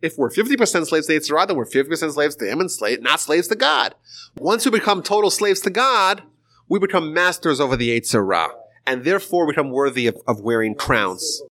if 0.00 0.16
we're 0.16 0.30
50% 0.30 0.86
slaves 0.86 1.06
to 1.06 1.12
Yetzer 1.12 1.30
Hara, 1.30 1.46
then 1.46 1.56
we're 1.56 1.64
50% 1.64 2.12
slaves 2.12 2.36
to 2.36 2.50
him 2.50 2.60
and 2.60 2.70
slave, 2.70 3.02
not 3.02 3.20
slaves 3.20 3.48
to 3.48 3.56
God. 3.56 3.94
Once 4.36 4.64
we 4.64 4.70
become 4.70 5.02
total 5.02 5.30
slaves 5.30 5.60
to 5.62 5.70
God, 5.70 6.22
we 6.68 6.78
become 6.78 7.12
masters 7.12 7.60
over 7.60 7.76
the 7.76 7.98
Yetzer 7.98 8.24
Hara, 8.26 8.54
and 8.86 9.04
therefore 9.04 9.46
become 9.46 9.70
worthy 9.70 10.06
of, 10.06 10.16
of 10.26 10.40
wearing 10.40 10.74
crowns. 10.74 11.42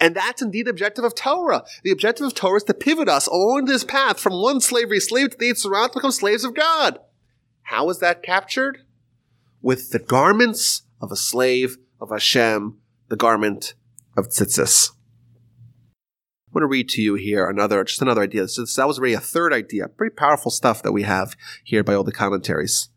And 0.00 0.14
that's 0.14 0.42
indeed 0.42 0.66
the 0.66 0.70
objective 0.70 1.04
of 1.04 1.14
Torah. 1.14 1.64
The 1.82 1.90
objective 1.90 2.26
of 2.26 2.34
Torah 2.34 2.58
is 2.58 2.64
to 2.64 2.74
pivot 2.74 3.08
us 3.08 3.26
along 3.26 3.64
this 3.64 3.84
path 3.84 4.20
from 4.20 4.40
one 4.40 4.60
slavery 4.60 5.00
slave 5.00 5.30
to 5.30 5.36
the 5.36 5.50
Yetzer 5.50 5.74
Hara 5.74 5.88
to 5.88 5.94
become 5.94 6.12
slaves 6.12 6.44
of 6.44 6.54
God. 6.54 7.00
How 7.62 7.90
is 7.90 7.98
that 7.98 8.22
captured? 8.22 8.84
With 9.60 9.90
the 9.90 9.98
garments 9.98 10.82
of 11.00 11.10
a 11.10 11.16
slave 11.16 11.78
of 12.00 12.10
Hashem, 12.10 12.78
the 13.08 13.16
garment 13.16 13.74
of 14.16 14.28
tzitzis. 14.28 14.92
I'm 16.46 16.52
going 16.52 16.62
to 16.62 16.68
read 16.68 16.88
to 16.90 17.02
you 17.02 17.14
here 17.14 17.48
another, 17.48 17.82
just 17.84 18.00
another 18.00 18.22
idea. 18.22 18.48
So 18.48 18.64
that 18.64 18.86
was 18.86 18.98
already 18.98 19.14
a 19.14 19.20
third 19.20 19.52
idea. 19.52 19.88
Pretty 19.88 20.14
powerful 20.14 20.50
stuff 20.50 20.82
that 20.82 20.92
we 20.92 21.02
have 21.02 21.36
here 21.62 21.84
by 21.84 21.94
all 21.94 22.04
the 22.04 22.12
commentaries. 22.12 22.88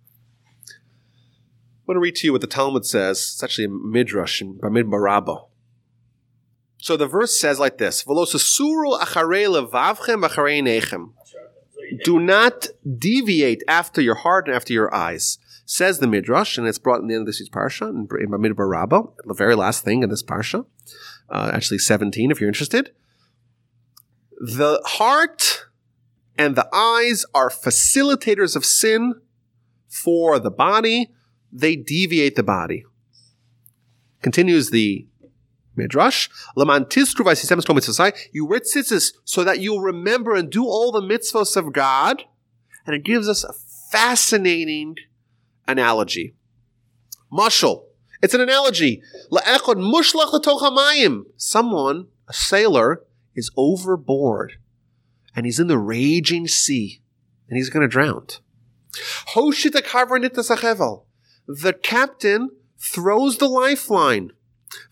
I'm 0.69 1.85
going 1.87 1.95
to 1.95 1.99
read 1.99 2.15
to 2.17 2.27
you 2.27 2.31
what 2.31 2.41
the 2.41 2.47
Talmud 2.47 2.85
says. 2.85 3.17
It's 3.17 3.43
actually 3.43 3.65
a 3.65 3.69
midrash 3.69 4.41
by 4.41 4.69
Bamidbar 4.69 5.03
Rabbah. 5.03 5.50
So 6.81 6.97
the 6.97 7.07
verse 7.07 7.39
says 7.39 7.59
like 7.59 7.77
this: 7.77 8.03
Do 12.03 12.19
not 12.19 12.67
deviate 12.97 13.63
after 13.67 14.01
your 14.01 14.15
heart 14.15 14.47
and 14.47 14.55
after 14.55 14.73
your 14.73 14.93
eyes. 14.93 15.37
Says 15.63 15.99
the 15.99 16.07
midrash, 16.07 16.57
and 16.57 16.67
it's 16.67 16.79
brought 16.79 17.01
in 17.01 17.07
the 17.07 17.13
end 17.13 17.21
of 17.21 17.27
this 17.27 17.39
week's 17.39 17.49
parsha 17.49 17.89
in 17.89 18.07
Bamidbar 18.07 18.67
Rabbah, 18.67 19.03
the 19.25 19.33
very 19.33 19.55
last 19.55 19.85
thing 19.85 20.03
in 20.03 20.09
this 20.09 20.23
parsha, 20.23 20.65
uh, 21.29 21.51
actually 21.53 21.77
seventeen, 21.77 22.31
if 22.31 22.41
you're 22.41 22.49
interested. 22.49 22.91
The 24.39 24.81
heart 24.83 25.67
and 26.35 26.55
the 26.55 26.67
eyes 26.73 27.25
are 27.35 27.49
facilitators 27.49 28.55
of 28.55 28.65
sin 28.65 29.13
for 29.87 30.39
the 30.39 30.51
body. 30.51 31.11
They 31.53 31.75
deviate 31.75 32.35
the 32.35 32.43
body. 32.43 32.85
Continues 34.23 34.71
the 34.71 35.07
Midrash. 35.75 36.29
You 36.55 36.65
wear 36.65 38.59
tzitzis 38.59 39.11
so 39.23 39.43
that 39.43 39.59
you'll 39.59 39.81
remember 39.81 40.35
and 40.35 40.49
do 40.49 40.65
all 40.65 40.91
the 40.91 41.01
mitzvahs 41.01 41.55
of 41.55 41.73
God. 41.73 42.23
And 42.85 42.95
it 42.95 43.03
gives 43.03 43.29
us 43.29 43.43
a 43.43 43.53
fascinating 43.91 44.95
analogy. 45.67 46.35
Mushal. 47.31 47.85
It's 48.21 48.33
an 48.33 48.41
analogy. 48.41 49.01
La 49.29 49.41
echod 49.41 49.77
mushlachamayim. 49.77 51.23
Someone, 51.37 52.07
a 52.27 52.33
sailor, 52.33 53.03
is 53.35 53.51
overboard 53.55 54.57
and 55.35 55.45
he's 55.45 55.59
in 55.59 55.67
the 55.67 55.77
raging 55.77 56.47
sea 56.47 57.01
and 57.47 57.57
he's 57.57 57.69
going 57.69 57.81
to 57.81 57.87
drown. 57.87 58.27
The 61.47 61.73
captain 61.81 62.49
throws 62.77 63.37
the 63.37 63.47
lifeline. 63.47 64.31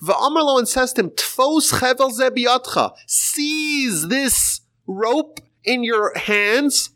Va'amarlo 0.01 0.57
and 0.57 0.67
says 0.67 0.93
to 0.93 1.01
him, 1.01 1.09
Tfos 1.11 1.79
chevel 1.79 2.11
ze 2.11 2.89
Seize 3.07 4.07
this 4.07 4.61
rope 4.87 5.39
in 5.63 5.83
your 5.83 6.17
hands. 6.17 6.91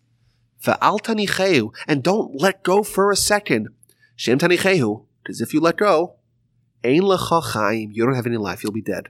Va'al 0.64 1.00
tanicheu. 1.02 1.74
And 1.88 2.04
don't 2.04 2.40
let 2.40 2.64
go 2.64 2.84
for 2.84 3.12
a 3.12 3.16
second. 3.16 3.70
Shem 4.16 4.40
tanicheu. 4.40 5.06
Because 5.22 5.42
if 5.42 5.54
you 5.54 5.60
let 5.60 5.78
go, 5.78 6.16
ein 6.84 7.02
lecha 7.02 7.44
chaim. 7.54 7.92
You 7.92 8.06
don't 8.06 8.16
have 8.16 8.28
any 8.28 8.38
life. 8.38 8.64
You'll 8.64 8.74
be 8.74 8.82
dead. 8.82 9.10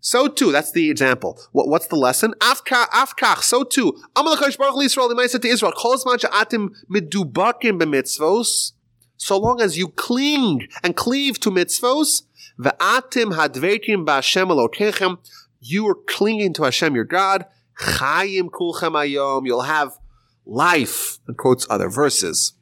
So 0.00 0.28
too, 0.28 0.50
that's 0.50 0.72
the 0.72 0.90
example. 0.90 1.38
What, 1.52 1.68
what's 1.68 1.86
the 1.86 1.96
lesson? 1.96 2.32
Afkach, 2.40 2.88
afkach. 2.88 3.42
So 3.42 3.64
too, 3.64 3.92
Amalakash 4.16 4.56
Baruch 4.56 4.76
the 4.76 5.28
said 5.28 5.42
to 5.42 5.48
Israel, 5.48 5.72
atim 5.72 6.70
midubakim 6.90 7.78
b'mitzvos. 7.78 8.72
So 9.18 9.38
long 9.38 9.60
as 9.60 9.76
you 9.76 9.88
cling 9.88 10.68
and 10.82 10.96
cleave 10.96 11.38
to 11.40 11.50
mitzvos, 11.50 12.22
ve'atim 12.60 13.34
hadvekim 13.34 14.04
ba'Hashem 14.06 14.48
elokechem, 14.48 15.18
you 15.60 15.86
are 15.88 15.94
clinging 15.94 16.52
to 16.54 16.64
Hashem, 16.64 16.94
your 16.94 17.04
God. 17.04 17.46
Chayim 17.80 18.50
kulchem 18.50 18.92
ayom. 18.92 19.46
You'll 19.46 19.62
have 19.62 19.98
life. 20.44 21.18
And 21.26 21.36
quotes 21.36 21.66
other 21.70 21.88
verses. 21.88 22.54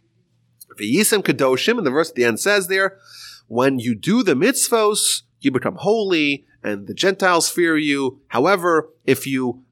Ve'yisem 0.78 1.22
kadoshim, 1.22 1.78
and 1.78 1.86
the 1.86 1.90
verse 1.90 2.10
at 2.10 2.14
the 2.14 2.24
end 2.24 2.40
says 2.40 2.68
there, 2.68 2.98
when 3.46 3.78
you 3.78 3.94
do 3.94 4.22
the 4.22 4.34
mitzvos, 4.34 5.22
you 5.40 5.50
become 5.50 5.76
holy 5.76 6.44
and 6.62 6.86
the 6.86 6.94
Gentiles 6.94 7.48
fear 7.48 7.76
you. 7.76 8.20
However, 8.28 8.90
if 9.04 9.26
you 9.26 9.64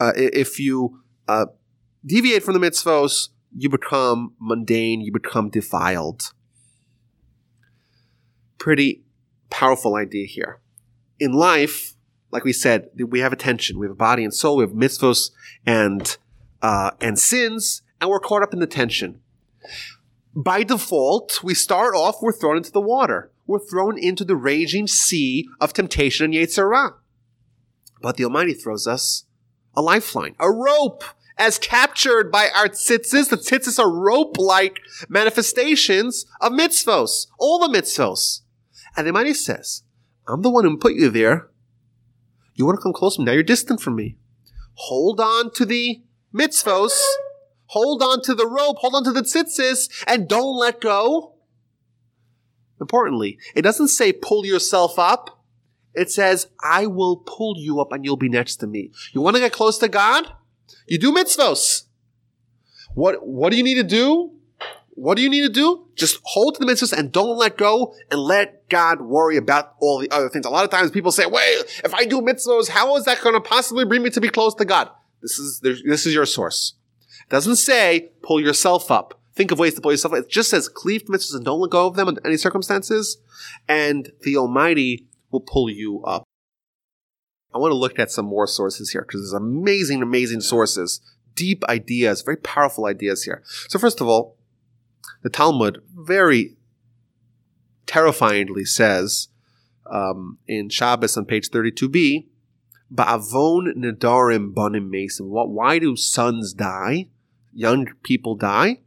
uh, 0.00 0.12
if 0.16 0.58
you 0.58 1.00
uh, 1.28 1.46
deviate 2.04 2.42
from 2.42 2.54
the 2.54 2.60
mitzvos, 2.60 3.28
you 3.56 3.68
become 3.68 4.34
mundane, 4.40 5.00
you 5.00 5.12
become 5.12 5.48
defiled. 5.50 6.32
Pretty 8.58 9.03
powerful 9.50 9.96
idea 9.96 10.26
here. 10.26 10.60
In 11.18 11.32
life, 11.32 11.94
like 12.30 12.44
we 12.44 12.52
said, 12.52 12.90
we 12.96 13.20
have 13.20 13.32
attention, 13.32 13.78
we 13.78 13.86
have 13.86 13.92
a 13.92 13.96
body 13.96 14.24
and 14.24 14.34
soul, 14.34 14.56
we 14.56 14.64
have 14.64 14.72
mitzvos 14.72 15.30
and 15.64 16.16
uh, 16.62 16.92
and 17.00 17.18
sins, 17.18 17.82
and 18.00 18.10
we're 18.10 18.20
caught 18.20 18.42
up 18.42 18.52
in 18.52 18.60
the 18.60 18.66
tension. 18.66 19.20
By 20.34 20.62
default, 20.64 21.44
we 21.44 21.54
start 21.54 21.94
off, 21.94 22.16
we're 22.20 22.32
thrown 22.32 22.56
into 22.56 22.72
the 22.72 22.80
water 22.80 23.30
we're 23.46 23.58
thrown 23.58 23.98
into 23.98 24.24
the 24.24 24.36
raging 24.36 24.86
sea 24.86 25.48
of 25.60 25.72
temptation 25.72 26.24
and 26.24 26.34
Yetzer 26.34 26.74
Hara. 26.74 26.94
But 28.00 28.16
the 28.16 28.24
Almighty 28.24 28.54
throws 28.54 28.86
us 28.86 29.24
a 29.74 29.82
lifeline, 29.82 30.34
a 30.38 30.50
rope, 30.50 31.04
as 31.36 31.58
captured 31.58 32.30
by 32.30 32.48
our 32.54 32.68
tzitzis. 32.68 33.28
The 33.28 33.36
tzitzis 33.36 33.78
are 33.78 33.90
rope-like 33.90 34.80
manifestations 35.08 36.26
of 36.40 36.52
mitzvos, 36.52 37.26
all 37.38 37.58
the 37.58 37.76
mitzvos. 37.76 38.42
And 38.96 39.06
the 39.06 39.10
Almighty 39.10 39.34
says, 39.34 39.82
I'm 40.28 40.42
the 40.42 40.50
one 40.50 40.64
who 40.64 40.76
put 40.76 40.94
you 40.94 41.10
there. 41.10 41.48
You 42.54 42.66
want 42.66 42.78
to 42.78 42.82
come 42.82 42.92
close 42.92 43.16
to 43.16 43.22
me? 43.22 43.26
Now 43.26 43.32
you're 43.32 43.42
distant 43.42 43.80
from 43.80 43.96
me. 43.96 44.16
Hold 44.74 45.20
on 45.20 45.52
to 45.54 45.64
the 45.64 46.02
mitzvos. 46.32 47.00
Hold 47.66 48.02
on 48.02 48.22
to 48.22 48.34
the 48.34 48.46
rope. 48.46 48.78
Hold 48.78 48.94
on 48.94 49.04
to 49.04 49.12
the 49.12 49.22
tzitzis 49.22 50.04
and 50.06 50.28
don't 50.28 50.56
let 50.56 50.80
go 50.80 51.34
Importantly, 52.80 53.38
it 53.54 53.62
doesn't 53.62 53.88
say 53.88 54.12
pull 54.12 54.44
yourself 54.44 54.98
up. 54.98 55.42
It 55.94 56.10
says, 56.10 56.48
I 56.62 56.86
will 56.86 57.16
pull 57.16 57.54
you 57.56 57.80
up 57.80 57.92
and 57.92 58.04
you'll 58.04 58.16
be 58.16 58.28
next 58.28 58.56
to 58.56 58.66
me. 58.66 58.90
You 59.12 59.20
want 59.20 59.36
to 59.36 59.40
get 59.40 59.52
close 59.52 59.78
to 59.78 59.88
God? 59.88 60.26
You 60.86 60.98
do 60.98 61.12
mitzvos. 61.12 61.84
What, 62.94 63.26
what 63.26 63.50
do 63.50 63.56
you 63.56 63.62
need 63.62 63.76
to 63.76 63.84
do? 63.84 64.32
What 64.96 65.16
do 65.16 65.22
you 65.22 65.28
need 65.28 65.42
to 65.42 65.48
do? 65.48 65.86
Just 65.96 66.20
hold 66.22 66.54
to 66.54 66.64
the 66.64 66.70
mitzvahs 66.70 66.92
and 66.92 67.10
don't 67.10 67.36
let 67.36 67.58
go 67.58 67.94
and 68.10 68.20
let 68.20 68.68
God 68.68 69.00
worry 69.00 69.36
about 69.36 69.74
all 69.80 69.98
the 69.98 70.10
other 70.10 70.28
things. 70.28 70.46
A 70.46 70.50
lot 70.50 70.64
of 70.64 70.70
times 70.70 70.90
people 70.90 71.10
say, 71.10 71.26
wait, 71.26 71.82
if 71.84 71.92
I 71.92 72.04
do 72.04 72.20
mitzvahs, 72.20 72.68
how 72.68 72.96
is 72.96 73.04
that 73.04 73.20
going 73.20 73.34
to 73.34 73.40
possibly 73.40 73.84
bring 73.84 74.02
me 74.02 74.10
to 74.10 74.20
be 74.20 74.28
close 74.28 74.54
to 74.54 74.64
God? 74.64 74.88
This 75.20 75.38
is, 75.38 75.60
this 75.60 76.06
is 76.06 76.14
your 76.14 76.26
source. 76.26 76.74
It 77.26 77.30
doesn't 77.30 77.56
say 77.56 78.10
pull 78.22 78.40
yourself 78.40 78.90
up 78.90 79.20
think 79.34 79.50
of 79.50 79.58
ways 79.58 79.74
to 79.74 79.80
pull 79.80 79.90
yourself. 79.90 80.14
Up. 80.14 80.20
It 80.20 80.28
just 80.28 80.50
says 80.50 80.68
cleave 80.68 81.06
to 81.06 81.12
mitzvahs 81.12 81.34
and 81.34 81.44
don't 81.44 81.60
let 81.60 81.70
go 81.70 81.86
of 81.86 81.96
them 81.96 82.08
in 82.08 82.18
any 82.24 82.36
circumstances, 82.36 83.18
and 83.68 84.12
the 84.22 84.36
Almighty 84.36 85.06
will 85.30 85.40
pull 85.40 85.68
you 85.68 86.02
up. 86.04 86.24
I 87.52 87.58
want 87.58 87.70
to 87.70 87.76
look 87.76 87.98
at 87.98 88.10
some 88.10 88.26
more 88.26 88.46
sources 88.46 88.90
here 88.90 89.02
because 89.02 89.20
there's 89.20 89.32
amazing, 89.32 90.02
amazing 90.02 90.40
sources, 90.40 91.00
deep 91.34 91.64
ideas, 91.68 92.22
very 92.22 92.36
powerful 92.36 92.86
ideas 92.86 93.24
here. 93.24 93.42
So 93.68 93.78
first 93.78 94.00
of 94.00 94.08
all, 94.08 94.36
the 95.24 95.30
Talmud 95.30 95.82
very 95.92 96.54
terrifyingly 97.86 98.64
says 98.64 99.28
um, 99.90 100.38
in 100.46 100.68
Shabbos 100.68 101.16
on 101.16 101.24
page 101.24 101.48
32b, 101.48 102.26
Ba'avon 102.94 103.74
nedarim 103.74 104.54
banim 104.54 104.90
mason. 104.90 105.30
Why 105.30 105.78
do 105.78 105.96
sons 105.96 106.52
die? 106.52 107.08
Young 107.54 107.88
people 108.02 108.36
die 108.36 108.80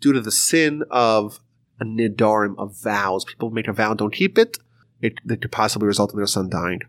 due 0.00 0.12
to 0.12 0.20
the 0.20 0.32
sin 0.32 0.82
of 0.90 1.38
a 1.78 1.84
nidarim, 1.84 2.56
of 2.58 2.76
vows. 2.82 3.24
People 3.24 3.50
make 3.50 3.68
a 3.68 3.72
vow 3.72 3.94
don't 3.94 4.12
keep 4.12 4.36
it, 4.36 4.58
it, 5.00 5.14
it 5.28 5.40
could 5.42 5.52
possibly 5.52 5.86
result 5.86 6.12
in 6.12 6.16
their 6.16 6.26
son 6.26 6.50
dying. 6.50 6.80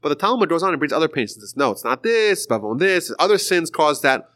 But 0.00 0.08
the 0.08 0.14
Talmud 0.14 0.48
goes 0.48 0.62
on 0.62 0.70
and 0.70 0.78
brings 0.78 0.94
other 0.94 1.06
opinions. 1.06 1.34
Says, 1.34 1.56
no, 1.56 1.72
it's 1.72 1.84
not 1.84 2.02
this, 2.02 2.46
bavon 2.46 2.78
this. 2.78 3.12
Other 3.18 3.36
sins 3.36 3.70
cause 3.70 4.00
that. 4.00 4.30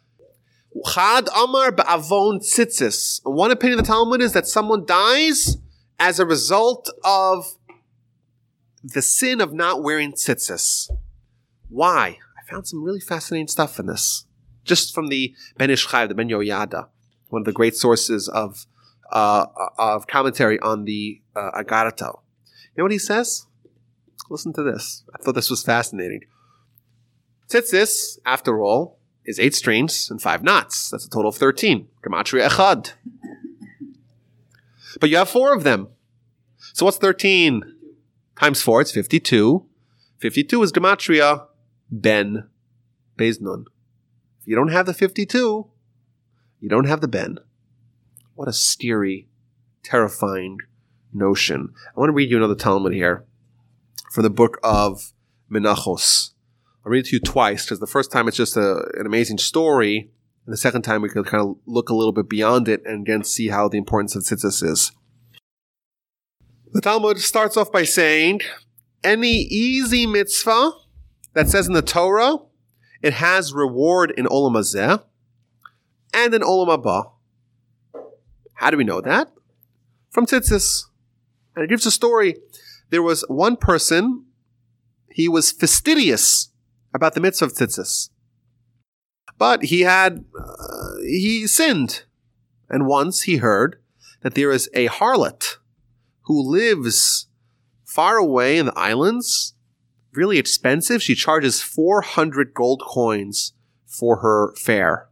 Chad 0.86 1.28
Amar 1.36 1.72
ba'avon 1.72 2.40
tzitzis. 2.40 3.20
One 3.24 3.50
opinion 3.50 3.78
of 3.78 3.86
the 3.86 3.92
Talmud 3.92 4.20
is 4.20 4.32
that 4.32 4.46
someone 4.46 4.84
dies 4.86 5.58
as 5.98 6.18
a 6.18 6.26
result 6.26 6.90
of 7.04 7.44
the 8.82 9.02
sin 9.02 9.40
of 9.40 9.52
not 9.52 9.82
wearing 9.82 10.12
tzitzis. 10.12 10.90
Why? 11.68 12.18
I 12.38 12.50
found 12.50 12.66
some 12.66 12.82
really 12.82 13.00
fascinating 13.00 13.48
stuff 13.48 13.78
in 13.78 13.86
this. 13.86 14.26
Just 14.64 14.94
from 14.94 15.08
the 15.08 15.34
Ben 15.56 15.70
Ish 15.70 15.88
Chai, 15.88 16.06
the 16.06 16.14
Ben 16.14 16.28
Yehoyada 16.28 16.88
one 17.32 17.40
of 17.40 17.46
the 17.46 17.52
great 17.52 17.74
sources 17.74 18.28
of 18.28 18.66
uh, 19.10 19.46
of 19.78 20.06
commentary 20.06 20.60
on 20.60 20.84
the 20.84 21.22
uh, 21.34 21.50
Agarato. 21.62 22.20
You 22.74 22.78
know 22.78 22.84
what 22.84 22.92
he 22.92 22.98
says? 22.98 23.46
Listen 24.30 24.52
to 24.54 24.62
this. 24.62 25.04
I 25.14 25.18
thought 25.18 25.34
this 25.34 25.50
was 25.50 25.62
fascinating. 25.62 26.20
Tzitzis, 27.48 28.18
after 28.24 28.62
all, 28.62 28.98
is 29.24 29.38
eight 29.38 29.54
strings 29.54 30.10
and 30.10 30.20
five 30.20 30.42
knots. 30.42 30.90
That's 30.90 31.06
a 31.06 31.10
total 31.10 31.28
of 31.30 31.36
13. 31.36 31.88
Gematria 32.02 32.48
echad. 32.48 32.92
But 35.00 35.10
you 35.10 35.16
have 35.16 35.28
four 35.28 35.54
of 35.54 35.64
them. 35.64 35.88
So 36.74 36.84
what's 36.84 36.98
13 36.98 37.62
times 38.38 38.62
four? 38.62 38.80
It's 38.80 38.92
52. 38.92 39.66
52 40.18 40.62
is 40.62 40.72
gematria 40.72 41.46
ben 41.90 42.48
beznun. 43.18 43.64
If 44.40 44.48
you 44.48 44.56
don't 44.56 44.68
have 44.68 44.86
the 44.86 44.94
52, 44.94 45.68
you 46.60 46.68
don't 46.68 46.86
have 46.86 47.00
the 47.00 47.08
Ben. 47.08 47.38
What 48.34 48.48
a 48.48 48.52
steery, 48.52 49.26
terrifying 49.82 50.58
notion. 51.12 51.74
I 51.94 52.00
want 52.00 52.08
to 52.08 52.14
read 52.14 52.30
you 52.30 52.38
another 52.38 52.54
Talmud 52.54 52.92
here 52.92 53.24
from 54.10 54.22
the 54.22 54.30
book 54.30 54.58
of 54.62 55.12
Menachos. 55.50 56.30
I'll 56.84 56.90
read 56.90 57.00
it 57.00 57.10
to 57.10 57.16
you 57.16 57.20
twice 57.20 57.64
because 57.64 57.78
the 57.78 57.86
first 57.86 58.10
time 58.10 58.26
it's 58.26 58.36
just 58.36 58.56
a, 58.56 58.84
an 58.94 59.06
amazing 59.06 59.38
story, 59.38 60.10
and 60.44 60.52
the 60.52 60.56
second 60.56 60.82
time 60.82 61.02
we 61.02 61.08
can 61.08 61.22
kind 61.22 61.42
of 61.42 61.56
look 61.64 61.88
a 61.88 61.94
little 61.94 62.12
bit 62.12 62.28
beyond 62.28 62.68
it 62.68 62.82
and 62.84 63.02
again 63.02 63.22
see 63.22 63.48
how 63.48 63.68
the 63.68 63.78
importance 63.78 64.16
of 64.16 64.22
tzitzis 64.22 64.64
is. 64.64 64.92
The 66.72 66.80
Talmud 66.80 67.18
starts 67.18 67.56
off 67.56 67.70
by 67.70 67.84
saying, 67.84 68.40
any 69.04 69.32
easy 69.32 70.06
mitzvah 70.06 70.72
that 71.34 71.48
says 71.48 71.68
in 71.68 71.74
the 71.74 71.82
Torah, 71.82 72.38
it 73.00 73.14
has 73.14 73.52
reward 73.52 74.12
in 74.16 74.26
Olam 74.26 74.56
Hazeh, 74.56 75.02
and 76.14 76.34
in 76.34 76.42
Olam 76.42 76.68
Haba. 76.68 77.12
How 78.54 78.70
do 78.70 78.76
we 78.76 78.84
know 78.84 79.00
that? 79.00 79.30
From 80.10 80.26
Tzitzis. 80.26 80.84
And 81.54 81.64
it 81.64 81.68
gives 81.68 81.84
a 81.84 81.90
story. 81.90 82.36
There 82.90 83.02
was 83.02 83.24
one 83.28 83.56
person, 83.56 84.26
he 85.10 85.28
was 85.28 85.52
fastidious 85.52 86.51
about 86.94 87.14
the 87.14 87.20
mitzvah 87.20 87.46
of 87.46 87.52
Tzitzis. 87.52 88.10
But 89.38 89.64
he 89.64 89.80
had, 89.80 90.24
uh, 90.38 90.96
he 91.02 91.46
sinned. 91.46 92.04
And 92.68 92.86
once 92.86 93.22
he 93.22 93.36
heard 93.36 93.80
that 94.20 94.34
there 94.34 94.50
is 94.50 94.70
a 94.74 94.88
harlot 94.88 95.56
who 96.22 96.40
lives 96.40 97.26
far 97.84 98.16
away 98.16 98.56
in 98.56 98.66
the 98.66 98.78
islands, 98.78 99.54
really 100.12 100.38
expensive. 100.38 101.02
She 101.02 101.14
charges 101.14 101.62
400 101.62 102.54
gold 102.54 102.82
coins 102.86 103.52
for 103.86 104.18
her 104.18 104.54
fare. 104.54 105.08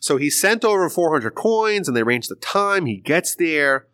So 0.00 0.16
he 0.16 0.30
sent 0.30 0.64
over 0.64 0.88
400 0.88 1.34
coins 1.34 1.88
and 1.88 1.96
they 1.96 2.02
arranged 2.02 2.30
the 2.30 2.36
time. 2.36 2.86
He 2.86 2.96
gets 2.96 3.34
there 3.34 3.86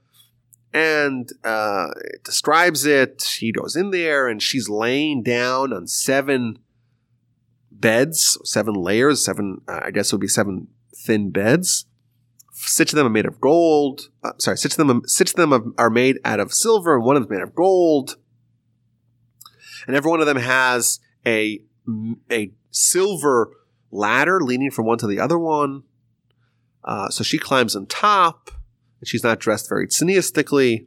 and 0.74 1.30
uh, 1.44 1.86
it 2.12 2.24
describes 2.24 2.84
it. 2.84 3.36
He 3.38 3.52
goes 3.52 3.76
in 3.76 3.92
there, 3.92 4.26
and 4.26 4.42
she's 4.42 4.68
laying 4.68 5.22
down 5.22 5.72
on 5.72 5.86
seven 5.86 6.58
beds, 7.70 8.36
seven 8.42 8.74
layers, 8.74 9.24
seven, 9.24 9.60
uh, 9.68 9.80
I 9.84 9.92
guess 9.92 10.12
it 10.12 10.16
would 10.16 10.20
be 10.20 10.28
seven 10.28 10.66
thin 10.94 11.30
beds. 11.30 11.86
Six 12.52 12.92
of 12.92 12.96
them 12.96 13.06
are 13.06 13.10
made 13.10 13.26
of 13.26 13.40
gold. 13.40 14.08
Uh, 14.22 14.32
sorry, 14.38 14.56
six 14.56 14.76
of 14.76 14.86
them, 14.86 15.02
six 15.06 15.30
of 15.32 15.36
them 15.36 15.74
are 15.78 15.90
made 15.90 16.18
out 16.24 16.40
of 16.40 16.52
silver, 16.52 16.96
and 16.96 17.04
one 17.04 17.16
of 17.16 17.22
them 17.22 17.32
is 17.32 17.38
made 17.38 17.42
of 17.42 17.54
gold. 17.54 18.16
And 19.86 19.94
every 19.94 20.10
one 20.10 20.20
of 20.20 20.26
them 20.26 20.38
has 20.38 20.98
a 21.26 21.60
a 22.30 22.52
silver 22.70 23.50
ladder 23.90 24.40
leaning 24.40 24.70
from 24.70 24.86
one 24.86 24.98
to 24.98 25.06
the 25.06 25.20
other 25.20 25.38
one. 25.38 25.82
Uh, 26.82 27.08
so 27.10 27.22
she 27.22 27.38
climbs 27.38 27.76
on 27.76 27.86
top, 27.86 28.50
and 29.04 29.08
she's 29.08 29.22
not 29.22 29.38
dressed 29.38 29.68
very 29.68 29.86
tzniistically. 29.86 30.86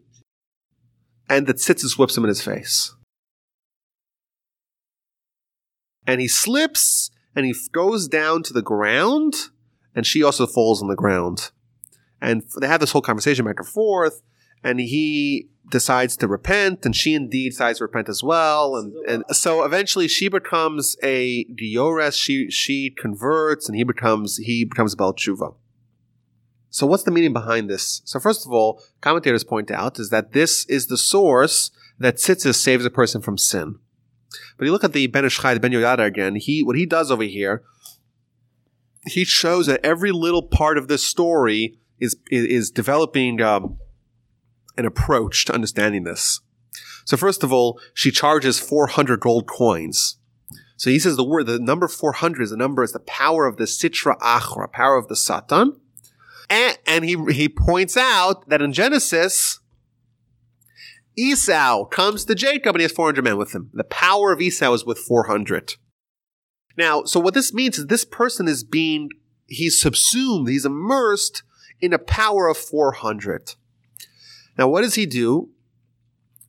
And 1.30 1.46
the 1.46 1.54
tzitzis 1.54 2.00
whips 2.00 2.18
him 2.18 2.24
in 2.24 2.30
his 2.30 2.42
face. 2.42 2.96
And 6.08 6.20
he 6.20 6.28
slips, 6.28 7.12
and 7.36 7.46
he 7.46 7.54
goes 7.72 8.08
down 8.08 8.42
to 8.42 8.54
the 8.54 8.64
ground, 8.64 9.36
and 9.94 10.04
she 10.04 10.24
also 10.24 10.48
falls 10.48 10.82
on 10.82 10.88
the 10.88 10.96
ground. 10.96 11.52
And 12.20 12.42
they 12.60 12.66
have 12.66 12.80
this 12.80 12.92
whole 12.92 13.04
conversation 13.04 13.46
back 13.46 13.60
and 13.60 13.68
forth, 13.68 14.24
and 14.64 14.80
he 14.80 15.50
decides 15.70 16.18
to 16.18 16.28
repent, 16.28 16.88
and 16.88 16.96
she 16.96 17.14
indeed 17.14 17.50
decides 17.52 17.78
to 17.78 17.84
repent 17.84 18.10
as 18.10 18.24
well. 18.24 18.78
And, 18.78 18.96
and 19.08 19.24
so 19.30 19.64
eventually 19.64 20.08
she 20.08 20.28
becomes 20.28 20.96
a 21.04 21.46
Giores, 21.54 22.20
she 22.20 22.50
she 22.50 22.90
converts, 22.90 23.70
and 23.70 23.78
he 23.78 23.84
becomes 23.84 24.38
he 24.38 24.66
becomes 24.66 24.96
a 24.96 24.98
Baal 24.98 25.14
Tshuva. 25.14 25.54
So 26.78 26.86
what's 26.86 27.02
the 27.02 27.10
meaning 27.10 27.34
behind 27.34 27.72
this? 27.72 28.04
So 28.06 28.20
first 28.20 28.46
of 28.46 28.52
all, 28.52 28.84
commentators 29.02 29.44
point 29.44 29.72
out 29.72 29.98
is 29.98 30.12
that 30.12 30.34
this 30.34 30.64
is 30.66 30.86
the 30.86 30.96
source 30.96 31.72
that 31.98 32.18
tzitzis 32.18 32.54
saves 32.54 32.86
a 32.86 32.92
person 32.92 33.20
from 33.20 33.36
sin. 33.36 33.80
But 34.56 34.66
you 34.66 34.72
look 34.72 34.84
at 34.84 34.94
the 34.94 35.08
Ben 35.08 35.26
Ish 35.26 35.40
Chai, 35.40 35.56
the 35.56 35.60
Ben 35.60 35.72
Yehoyada 35.72 36.06
again, 36.06 36.36
he 36.36 36.62
what 36.62 36.76
he 36.76 36.86
does 36.86 37.10
over 37.10 37.24
here, 37.24 37.64
he 39.08 39.26
shows 39.26 39.66
that 39.66 39.84
every 39.84 40.12
little 40.12 40.44
part 40.44 40.78
of 40.78 40.88
this 40.88 41.02
story 41.02 41.80
is 42.00 42.16
is, 42.30 42.46
is 42.46 42.70
developing 42.70 43.42
um, 43.42 43.80
an 44.78 44.86
approach 44.86 45.46
to 45.46 45.56
understanding 45.56 46.04
this. 46.04 46.42
So 47.06 47.18
first 47.18 47.44
of 47.44 47.52
all, 47.52 47.82
she 47.96 48.12
charges 48.12 48.60
400 48.60 49.20
gold 49.20 49.48
coins. 49.48 50.20
So 50.76 50.92
he 50.92 51.00
says 51.00 51.16
the 51.16 51.24
word, 51.24 51.48
the 51.48 51.58
number 51.58 51.88
400 51.88 52.44
is 52.44 52.52
the 52.52 52.56
number 52.56 52.84
is 52.84 52.92
the 52.92 53.00
power 53.00 53.48
of 53.48 53.58
the 53.58 53.64
Sitra 53.64 54.20
Achra, 54.20 54.72
power 54.72 54.96
of 54.96 55.08
the 55.08 55.16
Satan. 55.16 55.82
And, 56.50 56.78
and 56.88 57.06
he, 57.06 57.18
he 57.34 57.50
points 57.50 57.98
out 57.98 58.48
that 58.50 58.62
in 58.62 58.72
Genesis, 58.74 59.60
Esau 61.18 61.86
comes 61.86 62.26
to 62.26 62.36
Jacob 62.36 62.76
and 62.76 62.82
he 62.82 62.84
has 62.84 62.92
400 62.92 63.24
men 63.24 63.38
with 63.38 63.54
him. 63.54 63.70
The 63.74 63.84
power 63.84 64.32
of 64.32 64.40
Esau 64.40 64.74
is 64.74 64.86
with 64.86 65.00
400. 65.00 65.76
Now, 66.78 67.04
so 67.04 67.20
what 67.20 67.34
this 67.34 67.54
means 67.54 67.78
is 67.78 67.88
this 67.88 68.06
person 68.06 68.48
is 68.48 68.64
being, 68.64 69.10
he's 69.48 69.82
subsumed, 69.82 70.48
he's 70.48 70.66
immersed 70.66 71.44
in 71.82 71.92
a 71.92 72.00
power 72.00 72.48
of 72.48 72.58
400. 72.58 73.56
Now, 74.58 74.68
what 74.68 74.82
does 74.82 74.96
he 74.96 75.06
do? 75.06 75.50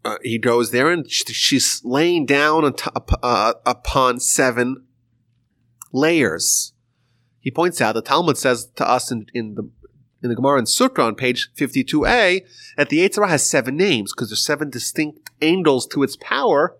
Uh, 0.04 0.16
he 0.22 0.38
goes 0.38 0.70
there 0.70 0.90
and 0.90 1.10
she's 1.10 1.82
laying 1.84 2.24
down 2.24 2.72
uh, 3.22 3.54
upon 3.66 4.20
seven 4.20 4.86
layers. 5.92 6.72
He 7.40 7.50
points 7.50 7.80
out 7.80 7.94
the 7.94 8.02
Talmud 8.02 8.36
says 8.36 8.66
to 8.76 8.88
us 8.88 9.10
in, 9.10 9.26
in 9.34 9.54
the 9.54 9.70
in 10.22 10.28
the 10.28 10.34
Gemara 10.34 10.58
in 10.58 10.64
Sukkah 10.64 11.04
on 11.04 11.14
page 11.14 11.50
52a 11.56 12.42
that 12.76 12.88
the 12.88 12.98
Yetzer 12.98 13.16
Hara 13.16 13.28
has 13.28 13.48
seven 13.48 13.76
names 13.76 14.12
because 14.12 14.30
there's 14.30 14.44
seven 14.44 14.70
distinct 14.70 15.30
angles 15.40 15.86
to 15.88 16.02
its 16.02 16.16
power, 16.16 16.76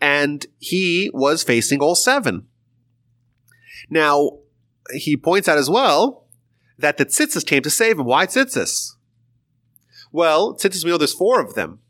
and 0.00 0.46
he 0.58 1.10
was 1.12 1.42
facing 1.42 1.80
all 1.80 1.94
seven. 1.94 2.46
Now, 3.90 4.38
he 4.92 5.16
points 5.16 5.48
out 5.48 5.58
as 5.58 5.70
well 5.70 6.26
that 6.78 6.96
the 6.96 7.06
tzitzis 7.06 7.46
came 7.46 7.62
to 7.62 7.70
save 7.70 7.98
him. 7.98 8.06
Why 8.06 8.26
tzitzis? 8.26 8.92
Well, 10.10 10.54
tzitzis, 10.54 10.84
we 10.84 10.90
know 10.90 10.98
there's 10.98 11.14
four 11.14 11.40
of 11.40 11.54
them. 11.54 11.80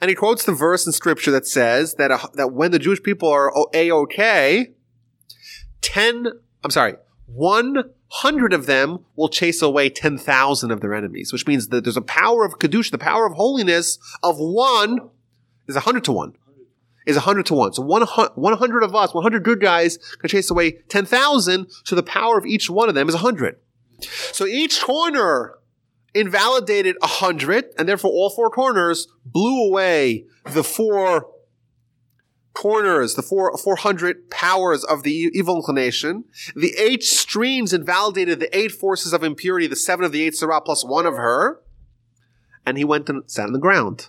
And 0.00 0.08
he 0.08 0.14
quotes 0.14 0.44
the 0.44 0.52
verse 0.52 0.86
in 0.86 0.92
scripture 0.92 1.30
that 1.32 1.46
says 1.46 1.94
that, 1.94 2.30
that 2.34 2.52
when 2.52 2.70
the 2.70 2.78
Jewish 2.78 3.02
people 3.02 3.28
are 3.28 3.52
A-OK, 3.74 4.70
10, 5.82 6.26
I'm 6.64 6.70
sorry, 6.70 6.94
100 8.10 8.52
of 8.52 8.66
them 8.66 9.04
will 9.14 9.28
chase 9.28 9.62
away 9.62 9.88
10,000 9.88 10.70
of 10.70 10.80
their 10.80 10.94
enemies, 10.94 11.32
which 11.32 11.46
means 11.46 11.68
that 11.68 11.84
there's 11.84 11.96
a 11.96 12.02
power 12.02 12.44
of 12.44 12.58
Kedusha, 12.58 12.90
the 12.90 12.98
power 12.98 13.24
of 13.24 13.34
holiness 13.34 13.98
of 14.22 14.36
one 14.38 15.10
is 15.68 15.76
a 15.76 15.80
100 15.80 16.04
to 16.04 16.12
1. 16.12 16.36
Is 17.06 17.16
a 17.16 17.20
100 17.20 17.46
to 17.46 17.54
1. 17.54 17.72
So 17.74 17.82
100 17.82 18.82
of 18.82 18.94
us, 18.94 19.14
100 19.14 19.44
good 19.44 19.60
guys 19.60 19.96
can 20.18 20.28
chase 20.28 20.50
away 20.50 20.72
10,000, 20.88 21.70
so 21.84 21.96
the 21.96 22.02
power 22.02 22.36
of 22.36 22.44
each 22.46 22.68
one 22.68 22.88
of 22.88 22.94
them 22.94 23.08
is 23.08 23.14
100. 23.14 23.56
So 24.32 24.44
each 24.44 24.82
corner 24.82 25.54
invalidated 26.12 26.96
a 27.02 27.06
hundred, 27.06 27.66
and 27.78 27.88
therefore 27.88 28.10
all 28.10 28.30
four 28.30 28.50
corners 28.50 29.06
blew 29.24 29.68
away 29.68 30.26
the 30.46 30.64
four 30.64 31.30
corners, 32.60 33.14
the 33.14 33.22
four, 33.22 33.56
400 33.56 34.28
powers 34.28 34.84
of 34.84 35.02
the 35.02 35.30
evil 35.32 35.56
inclination. 35.56 36.24
The 36.54 36.74
eight 36.78 37.02
streams 37.02 37.72
invalidated 37.72 38.38
the 38.38 38.54
eight 38.54 38.70
forces 38.70 39.14
of 39.14 39.24
impurity, 39.24 39.66
the 39.66 39.76
seven 39.76 40.04
of 40.04 40.12
the 40.12 40.22
eight 40.22 40.34
Sarah 40.34 40.60
plus 40.60 40.84
one 40.84 41.06
of 41.06 41.14
her. 41.14 41.62
And 42.66 42.76
he 42.76 42.84
went 42.84 43.08
and 43.08 43.22
sat 43.26 43.46
on 43.46 43.54
the 43.54 43.58
ground. 43.58 44.08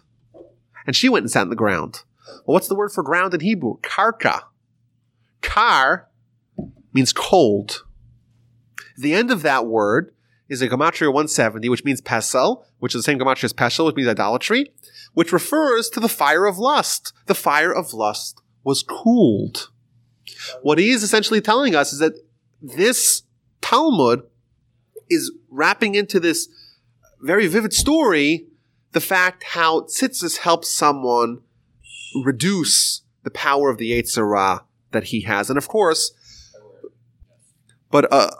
And 0.85 0.97
she 0.97 1.07
went 1.07 1.23
and 1.23 1.31
sat 1.31 1.43
on 1.43 1.49
the 1.49 1.55
ground. 1.55 2.03
Well, 2.27 2.55
what's 2.55 2.67
the 2.67 2.75
word 2.75 2.91
for 2.91 3.03
ground 3.03 3.33
in 3.33 3.39
Hebrew? 3.39 3.79
Karka. 3.83 4.41
Kar 5.39 6.09
means 6.91 7.13
cold. 7.13 7.85
The 8.97 9.13
end 9.13 9.31
of 9.31 9.43
that 9.43 9.65
word 9.65 10.13
is 10.49 10.61
a 10.61 10.67
gematria 10.67 11.07
170, 11.07 11.69
which 11.69 11.85
means 11.85 12.01
pesel, 12.01 12.65
which 12.79 12.93
is 12.93 12.99
the 12.99 13.03
same 13.03 13.17
gematria 13.17 13.45
as 13.45 13.53
pesel, 13.53 13.85
which 13.85 13.95
means 13.95 14.09
idolatry, 14.09 14.73
which 15.13 15.31
refers 15.31 15.89
to 15.89 16.01
the 16.01 16.09
fire 16.09 16.45
of 16.45 16.57
lust. 16.57 17.13
The 17.27 17.33
fire 17.33 17.73
of 17.73 17.93
lust 17.93 18.40
was 18.63 18.83
cooled. 18.83 19.69
What 20.61 20.77
he 20.77 20.89
is 20.89 21.03
essentially 21.03 21.41
telling 21.41 21.75
us 21.75 21.93
is 21.93 21.99
that 21.99 22.13
this 22.61 23.23
Talmud 23.61 24.23
is 25.09 25.31
wrapping 25.49 25.95
into 25.95 26.19
this 26.19 26.47
very 27.21 27.47
vivid 27.47 27.73
story 27.73 28.47
the 28.93 29.01
fact 29.01 29.43
how 29.43 29.81
tzitzis 29.81 30.37
helps 30.37 30.69
someone 30.69 31.41
reduce 32.23 33.01
the 33.23 33.31
power 33.31 33.69
of 33.69 33.77
the 33.77 33.91
Yetzer 33.91 34.17
Hara 34.17 34.65
that 34.91 35.05
he 35.05 35.21
has. 35.21 35.49
And 35.49 35.57
of 35.57 35.67
course, 35.67 36.11
but 37.89 38.11
uh, 38.11 38.31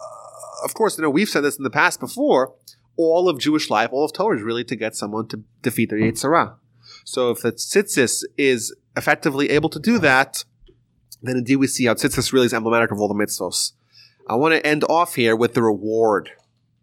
of 0.63 0.73
course, 0.73 0.97
you 0.97 1.03
know, 1.03 1.09
we've 1.09 1.29
said 1.29 1.41
this 1.41 1.57
in 1.57 1.63
the 1.63 1.69
past 1.69 1.99
before. 1.99 2.53
All 2.97 3.29
of 3.29 3.39
Jewish 3.39 3.69
life, 3.69 3.89
all 3.91 4.05
of 4.05 4.13
Torah 4.13 4.37
is 4.37 4.43
really 4.43 4.65
to 4.65 4.75
get 4.75 4.95
someone 4.95 5.27
to 5.29 5.43
defeat 5.61 5.89
their 5.89 5.99
Yetzer 5.99 6.23
Hara. 6.23 6.55
So 7.05 7.31
if 7.31 7.41
the 7.41 7.51
tzitzis 7.51 8.23
is 8.37 8.75
effectively 8.95 9.49
able 9.49 9.69
to 9.69 9.79
do 9.79 9.99
that, 9.99 10.43
then 11.21 11.37
indeed 11.37 11.57
we 11.57 11.67
see 11.67 11.85
how 11.85 11.93
tzitzis 11.93 12.33
really 12.33 12.45
is 12.45 12.53
emblematic 12.53 12.91
of 12.91 12.99
all 12.99 13.07
the 13.07 13.13
mitzvos. 13.13 13.73
I 14.27 14.35
want 14.35 14.53
to 14.53 14.65
end 14.65 14.83
off 14.85 15.15
here 15.15 15.35
with 15.35 15.53
the 15.53 15.61
reward, 15.61 16.31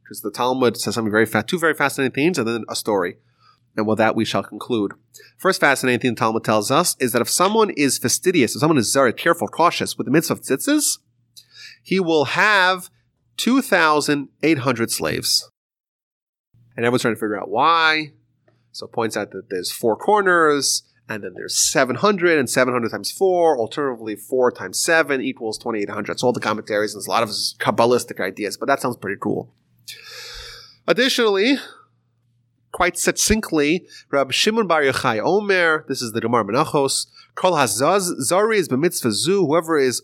because 0.03 0.21
the 0.21 0.31
Talmud 0.31 0.77
says 0.77 0.95
something 0.95 1.11
very 1.11 1.27
fast, 1.27 1.49
two 1.49 1.59
very 1.59 1.75
fascinating 1.75 2.15
things, 2.15 2.39
and 2.39 2.47
then 2.47 2.65
a 2.69 2.77
story. 2.77 3.17
And 3.77 3.87
with 3.87 3.99
that, 3.99 4.17
we 4.17 4.25
shall 4.25 4.43
conclude. 4.43 4.93
First 5.37 5.61
fascinating 5.61 6.01
thing 6.01 6.15
the 6.15 6.19
Talmud 6.19 6.43
tells 6.45 6.71
us 6.71 6.97
is 6.99 7.13
that 7.13 7.23
if 7.23 7.29
someone 7.29 7.71
is 7.71 7.99
fastidious, 7.99 8.55
if 8.55 8.61
someone 8.61 8.79
is 8.79 8.93
very 8.93 9.13
careful, 9.13 9.47
cautious 9.47 9.97
with 9.97 10.07
the 10.07 10.11
mitzvah 10.11 10.35
of 10.35 10.41
tzitzis, 10.41 10.99
he 11.83 12.01
will 12.01 12.25
have 12.25 12.91
2,800 13.37 14.91
slaves. 14.91 15.51
And 16.77 16.85
everyone's 16.85 17.03
trying 17.03 17.15
to 17.15 17.21
figure 17.21 17.41
out 17.41 17.51
why. 17.51 18.13
So 18.73 18.87
it 18.87 18.93
points 18.93 19.17
out 19.17 19.31
that 19.31 19.49
there's 19.49 19.71
four 19.71 19.97
corners, 19.97 20.83
and 21.09 21.25
then 21.25 21.33
there's 21.35 21.57
700, 21.57 22.39
and 22.39 22.49
700 22.49 22.91
times 22.91 23.11
4, 23.11 23.59
alternatively 23.59 24.17
4 24.17 24.53
times 24.53 24.81
7 24.81 25.21
equals 25.21 25.59
2,800. 25.59 26.21
So 26.21 26.27
all 26.27 26.33
the 26.33 26.41
commentaries, 26.41 26.95
and 26.95 27.01
there's 27.01 27.07
a 27.07 27.11
lot 27.11 27.23
of 27.23 27.31
Kabbalistic 27.31 28.21
ideas, 28.21 28.57
but 28.57 28.67
that 28.67 28.81
sounds 28.81 28.97
pretty 28.97 29.19
cool. 29.21 29.53
Additionally, 30.87 31.57
quite 32.73 32.99
succinctly, 32.99 33.87
Rab 34.11 34.33
Shimon 34.33 34.67
Bar 34.67 34.83
Yochai 34.83 35.21
Omer, 35.23 35.85
this 35.89 36.03
is 36.03 36.13
the 36.13 36.21
Gemara 36.21 36.45
Menachos, 36.45 37.07
Kol 37.35 37.53
Hazaz 37.53 38.11
Zari 38.21 38.57
is 38.57 38.69
b'mitzvah 38.69 39.13
zu, 39.13 39.47
whoever 39.47 39.79
is 39.79 40.03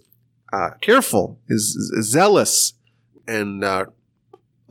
uh, 0.52 0.70
careful, 0.80 1.38
is, 1.48 1.76
is 1.96 2.10
zealous 2.10 2.74
and 3.26 3.64
uh, 3.64 3.86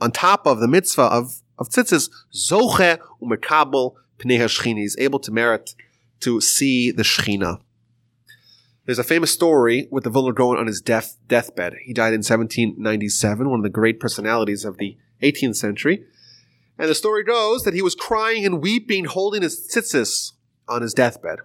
on 0.00 0.12
top 0.12 0.46
of 0.46 0.60
the 0.60 0.68
mitzvah 0.68 1.02
of 1.02 1.40
of 1.58 1.68
tzitzis, 1.68 2.10
zoche 2.32 2.98
umekabel 3.22 3.94
pnei. 4.18 4.76
He's 4.76 4.96
able 4.98 5.18
to 5.20 5.30
merit 5.30 5.74
to 6.20 6.40
see 6.40 6.90
the 6.90 7.02
shechina. 7.02 7.60
There's 8.86 8.98
a 8.98 9.04
famous 9.04 9.32
story 9.32 9.88
with 9.90 10.04
the 10.04 10.10
Vilna 10.10 10.34
Gaon 10.34 10.58
on 10.58 10.66
his 10.66 10.80
death 10.80 11.16
deathbed. 11.26 11.74
He 11.84 11.94
died 11.94 12.12
in 12.12 12.18
1797, 12.18 13.48
one 13.48 13.60
of 13.60 13.62
the 13.62 13.70
great 13.70 13.98
personalities 13.98 14.64
of 14.64 14.76
the 14.76 14.98
18th 15.22 15.56
century. 15.56 16.04
And 16.78 16.88
the 16.88 16.94
story 16.94 17.24
goes 17.24 17.62
that 17.62 17.74
he 17.74 17.82
was 17.82 17.94
crying 17.94 18.44
and 18.44 18.62
weeping, 18.62 19.06
holding 19.06 19.42
his 19.42 19.68
tzitzis 19.72 20.32
on 20.68 20.82
his 20.82 20.92
deathbed. 20.92 21.40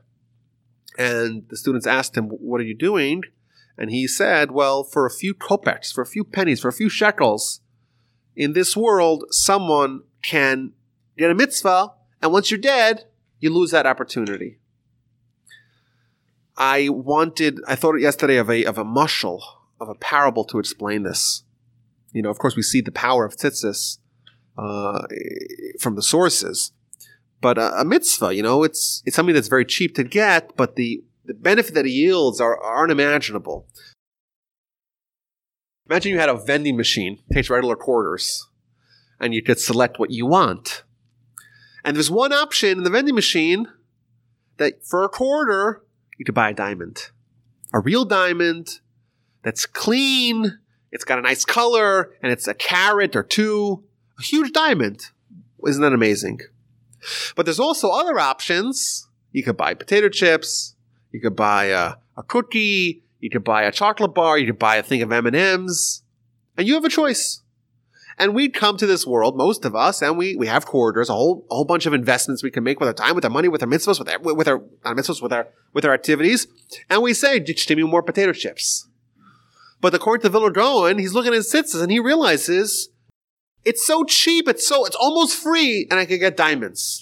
And 0.98 1.48
the 1.50 1.56
students 1.56 1.88
asked 1.88 2.18
him, 2.18 2.26
What 2.26 2.60
are 2.60 2.66
you 2.66 2.76
doing? 2.76 3.24
And 3.78 3.90
he 3.90 4.06
said, 4.08 4.52
Well, 4.52 4.84
for 4.84 5.06
a 5.06 5.12
few 5.12 5.34
kopecks, 5.34 5.94
for 5.94 6.02
a 6.02 6.08
few 6.08 6.26
pennies, 6.26 6.60
for 6.60 6.68
a 6.68 6.74
few 6.74 6.90
shekels, 6.90 7.62
in 8.36 8.54
this 8.54 8.76
world, 8.76 9.26
someone 9.32 10.04
can 10.22 10.74
get 11.18 11.32
a 11.32 11.36
mitzvah, 11.36 11.94
and 12.22 12.32
once 12.32 12.52
you're 12.52 12.60
dead, 12.60 13.06
you 13.40 13.54
lose 13.54 13.72
that 13.72 13.86
opportunity. 13.86 14.60
I 16.58 16.90
wanted, 16.90 17.60
I 17.68 17.76
thought 17.76 17.96
yesterday 17.96 18.36
of 18.36 18.50
a, 18.50 18.66
of 18.66 18.78
a 18.78 18.84
mushal, 18.84 19.42
of 19.80 19.88
a 19.88 19.96
parable 19.96 20.44
to 20.46 20.60
explain 20.60 21.04
this. 21.04 21.44
You 22.12 22.22
know, 22.22 22.30
of 22.30 22.38
course, 22.38 22.56
we 22.56 22.64
see 22.64 22.82
the 22.82 22.92
power 22.92 23.26
of 23.26 23.36
tzitzis 23.38 24.00
uh, 24.58 25.04
from 25.80 25.96
the 25.96 26.02
sources, 26.02 26.74
but 27.40 27.58
a, 27.58 27.80
a, 27.80 27.86
mitzvah, 27.86 28.36
you 28.36 28.44
know, 28.44 28.64
it's 28.64 29.02
it's 29.06 29.16
something 29.16 29.36
that's 29.36 29.48
very 29.48 29.64
cheap 29.64 29.96
to 29.96 30.04
get, 30.04 30.58
but 30.58 30.76
the 30.76 31.04
the 31.24 31.34
benefit 31.34 31.76
that 31.76 31.86
it 31.86 31.92
yields 31.92 32.42
are, 32.42 32.62
are 32.62 32.84
unimaginable. 32.84 33.68
Imagine 35.90 36.12
you 36.12 36.20
had 36.20 36.30
a 36.30 36.36
vending 36.36 36.76
machine, 36.76 37.20
takes 37.32 37.50
regular 37.50 37.76
quarters, 37.76 38.48
and 39.20 39.34
you 39.34 39.42
could 39.42 39.60
select 39.60 40.00
what 40.00 40.12
you 40.12 40.26
want. 40.26 40.79
And 41.84 41.96
there's 41.96 42.12
one 42.12 42.34
option 42.34 42.80
in 42.80 42.84
the 42.84 42.90
vending 42.90 43.16
machine 43.16 43.68
that 44.58 44.86
for 44.86 45.04
a 45.04 45.10
quarter, 45.10 45.84
you 46.18 46.26
could 46.26 46.36
buy 46.36 46.50
a 46.50 46.54
diamond. 46.54 47.12
A 47.74 47.80
real 47.80 48.06
diamond 48.06 48.80
that's 49.44 49.66
clean, 49.66 50.60
it's 50.92 51.04
got 51.04 51.20
a 51.20 51.22
nice 51.22 51.46
color, 51.46 52.12
and 52.22 52.32
it's 52.32 52.48
a 52.48 52.54
carat 52.54 53.16
or 53.16 53.24
two. 53.24 53.84
A 54.18 54.24
huge 54.24 54.52
diamond. 54.52 55.06
Isn't 55.66 55.82
that 55.82 55.94
amazing? 55.94 56.42
But 57.36 57.46
there's 57.46 57.60
also 57.60 57.90
other 57.90 58.20
options. 58.20 59.08
You 59.32 59.44
could 59.44 59.58
buy 59.58 59.74
potato 59.74 60.10
chips. 60.10 60.76
You 61.12 61.22
could 61.22 61.36
buy 61.36 61.66
a, 61.66 61.94
a 62.18 62.24
cookie. 62.24 63.04
You 63.20 63.30
could 63.30 63.44
buy 63.44 63.64
a 63.64 63.72
chocolate 63.72 64.14
bar. 64.14 64.38
You 64.38 64.48
could 64.48 64.60
buy 64.60 64.78
a 64.78 64.84
thing 64.84 65.02
of 65.02 65.12
M&Ms. 65.12 66.02
And 66.58 66.68
you 66.68 66.74
have 66.74 66.86
a 66.86 66.90
choice. 66.90 67.42
And 68.20 68.36
we'd 68.36 68.54
come 68.54 68.76
to 68.76 68.86
this 68.86 69.08
world, 69.08 69.38
most 69.38 69.64
of 69.64 69.76
us, 69.76 70.02
and 70.02 70.18
we, 70.18 70.36
we 70.36 70.48
have 70.48 70.66
quarters, 70.66 71.10
a 71.10 71.14
whole, 71.14 71.48
a 71.50 71.56
whole 71.56 71.64
bunch 71.64 71.86
of 71.86 71.94
investments 71.94 72.44
we 72.44 72.52
can 72.52 72.66
make 72.66 72.78
with 72.82 72.88
our 72.88 72.94
time, 72.94 73.16
with 73.16 73.24
our 73.24 73.32
money, 73.32 73.48
with 73.48 73.64
our 73.64 73.68
mitzvahs, 73.70 73.98
with 73.98 74.10
our, 74.10 74.20
with 74.20 74.48
our, 74.50 74.62
not 74.84 74.98
mitzvahs, 74.98 75.22
with 75.22 75.32
our, 75.32 75.48
with 75.74 75.86
our 75.86 75.94
activities. 75.94 76.46
And 76.90 77.02
we 77.02 77.14
say, 77.14 77.40
give 77.40 77.78
me 77.78 77.84
more 77.84 78.04
potato 78.04 78.34
chips. 78.34 78.90
But 79.80 79.94
according 79.94 80.24
to 80.24 80.30
Vilna 80.30 80.52
Gaon, 80.52 81.00
he's 81.00 81.14
looking 81.14 81.32
at 81.32 81.38
his 81.38 81.52
tzitzis 81.52 81.82
and 81.82 81.90
he 81.90 82.00
realizes 82.02 82.90
it's 83.64 83.88
so 83.88 84.04
cheap, 84.04 84.50
it's 84.50 84.68
so, 84.68 84.86
it's 84.86 84.98
almost 84.98 85.42
free, 85.42 85.88
and 85.90 85.98
I 85.98 86.06
could 86.06 86.20
get 86.20 86.36
diamonds. 86.36 87.02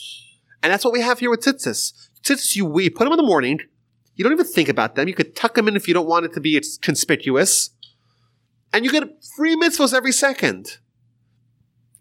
And 0.61 0.71
that's 0.71 0.85
what 0.85 0.93
we 0.93 1.01
have 1.01 1.17
here 1.17 1.31
with 1.31 1.41
tzitzis. 1.41 1.93
Tzitzis, 2.21 2.55
you 2.55 2.65
we 2.65 2.91
put 2.91 3.05
them 3.05 3.13
in 3.13 3.17
the 3.17 3.23
morning. 3.23 3.61
You 4.13 4.23
don't 4.23 4.33
even 4.33 4.45
think 4.45 4.69
about 4.69 4.93
them. 4.93 5.07
You 5.07 5.15
could 5.15 5.35
tuck 5.35 5.55
them 5.55 5.67
in 5.67 5.75
if 5.75 5.87
you 5.87 5.95
don't 5.95 6.07
want 6.07 6.25
it 6.25 6.33
to 6.33 6.41
be 6.41 6.61
conspicuous. 6.81 7.71
And 8.71 8.85
you 8.85 8.91
get 8.91 9.03
free 9.35 9.55
mitzvahs 9.55 9.95
every 9.95 10.11
second. 10.11 10.77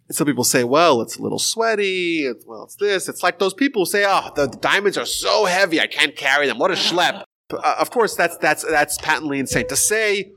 And 0.08 0.14
some 0.14 0.26
people 0.26 0.44
say, 0.44 0.62
well, 0.64 1.02
it's 1.02 1.16
a 1.16 1.22
little 1.22 1.38
sweaty. 1.38 2.26
It's, 2.26 2.44
well, 2.46 2.64
it's 2.64 2.76
this. 2.76 3.08
It's 3.08 3.22
like 3.22 3.38
those 3.38 3.54
people 3.54 3.82
who 3.82 3.86
say, 3.86 4.04
oh, 4.06 4.30
the, 4.36 4.46
the 4.46 4.56
diamonds 4.58 4.96
are 4.96 5.06
so 5.06 5.46
heavy, 5.46 5.80
I 5.80 5.86
can't 5.86 6.14
carry 6.14 6.46
them. 6.46 6.58
What 6.58 6.70
a 6.70 6.74
schlep. 6.74 7.24
Uh, 7.50 7.76
of 7.78 7.90
course, 7.90 8.14
that's, 8.14 8.36
that's, 8.38 8.64
that's 8.64 8.98
patently 8.98 9.38
insane. 9.38 9.66
To 9.68 9.76
say 9.76 10.32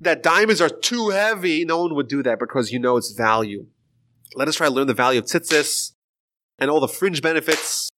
that 0.00 0.22
diamonds 0.22 0.60
are 0.60 0.68
too 0.68 1.10
heavy, 1.10 1.64
no 1.64 1.82
one 1.82 1.94
would 1.94 2.08
do 2.08 2.22
that 2.24 2.38
because 2.38 2.72
you 2.72 2.78
know 2.78 2.96
its 2.96 3.12
value. 3.12 3.66
Let 4.34 4.48
us 4.48 4.56
try 4.56 4.68
to 4.68 4.72
learn 4.72 4.86
the 4.86 4.94
value 4.94 5.20
of 5.20 5.26
tzitzis 5.26 5.92
and 6.58 6.70
all 6.70 6.80
the 6.80 6.88
fringe 6.88 7.22
benefits 7.22 7.91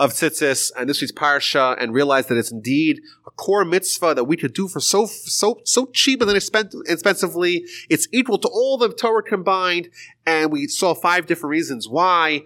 of 0.00 0.14
tzitzis 0.14 0.72
and 0.78 0.88
this 0.88 1.02
week's 1.02 1.12
parsha 1.12 1.76
and 1.78 1.92
realize 1.92 2.26
that 2.28 2.38
it's 2.38 2.50
indeed 2.50 3.02
a 3.26 3.30
core 3.30 3.66
mitzvah 3.66 4.14
that 4.14 4.24
we 4.24 4.34
could 4.34 4.54
do 4.54 4.66
for 4.66 4.80
so 4.80 5.04
so 5.04 5.60
so 5.64 5.90
cheap 5.92 6.22
and 6.22 6.30
then 6.30 6.40
inexpensively. 6.86 7.66
It's 7.90 8.08
equal 8.10 8.38
to 8.38 8.48
all 8.48 8.78
the 8.78 8.88
Torah 8.88 9.22
combined, 9.22 9.90
and 10.26 10.50
we 10.50 10.66
saw 10.68 10.94
five 10.94 11.26
different 11.26 11.50
reasons 11.50 11.86
why. 11.86 12.44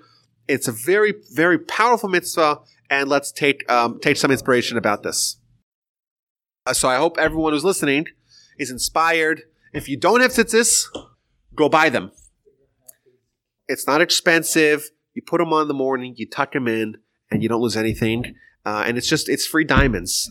It's 0.49 0.67
a 0.67 0.73
very 0.73 1.15
very 1.33 1.59
powerful 1.59 2.09
mitzvah, 2.09 2.59
and 2.91 3.09
let's 3.09 3.31
take 3.31 3.71
um, 3.71 4.01
take 4.01 4.17
some 4.17 4.33
inspiration 4.33 4.77
about 4.77 5.05
this. 5.05 5.39
Uh, 6.67 6.73
so 6.73 6.89
I 6.89 6.97
hope 6.97 7.19
everyone 7.19 7.53
who's 7.53 7.65
listening 7.65 8.07
is 8.59 8.69
inspired. 8.69 9.43
If 9.73 9.89
you 9.89 9.97
don't 9.97 10.21
have 10.23 10.33
tzitzis, 10.33 10.87
go 11.55 11.69
buy 11.69 11.89
them. 11.89 12.11
It's 13.69 13.87
not 13.87 14.01
expensive. 14.01 14.91
You 15.15 15.23
put 15.23 15.39
them 15.39 15.53
on 15.53 15.63
in 15.63 15.69
the 15.69 15.75
morning, 15.75 16.15
you 16.17 16.29
tuck 16.29 16.53
them 16.53 16.67
in, 16.67 16.97
and 17.35 17.43
you 17.43 17.49
don't 17.49 17.61
lose 17.61 17.77
anything. 17.77 18.37
Uh, 18.65 18.85
and 18.87 18.97
it's 18.97 19.09
just 19.09 19.29
it's 19.29 19.47
free 19.47 19.65
diamonds. 19.65 20.31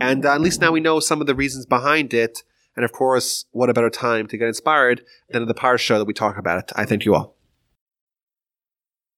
And 0.00 0.24
uh, 0.24 0.34
at 0.34 0.40
least 0.40 0.60
now 0.60 0.72
we 0.72 0.80
know 0.80 1.00
some 1.00 1.20
of 1.20 1.26
the 1.26 1.34
reasons 1.34 1.66
behind 1.66 2.14
it. 2.14 2.42
And 2.76 2.84
of 2.84 2.92
course, 2.92 3.44
what 3.50 3.68
a 3.68 3.74
better 3.74 3.90
time 3.90 4.26
to 4.28 4.36
get 4.36 4.48
inspired 4.48 5.02
than 5.30 5.42
in 5.42 5.48
the 5.48 5.54
parsha 5.54 5.98
that 5.98 6.04
we 6.04 6.14
talk 6.14 6.38
about 6.38 6.58
it. 6.58 6.72
I 6.76 6.84
thank 6.84 7.04
you 7.04 7.14
all. 7.14 7.35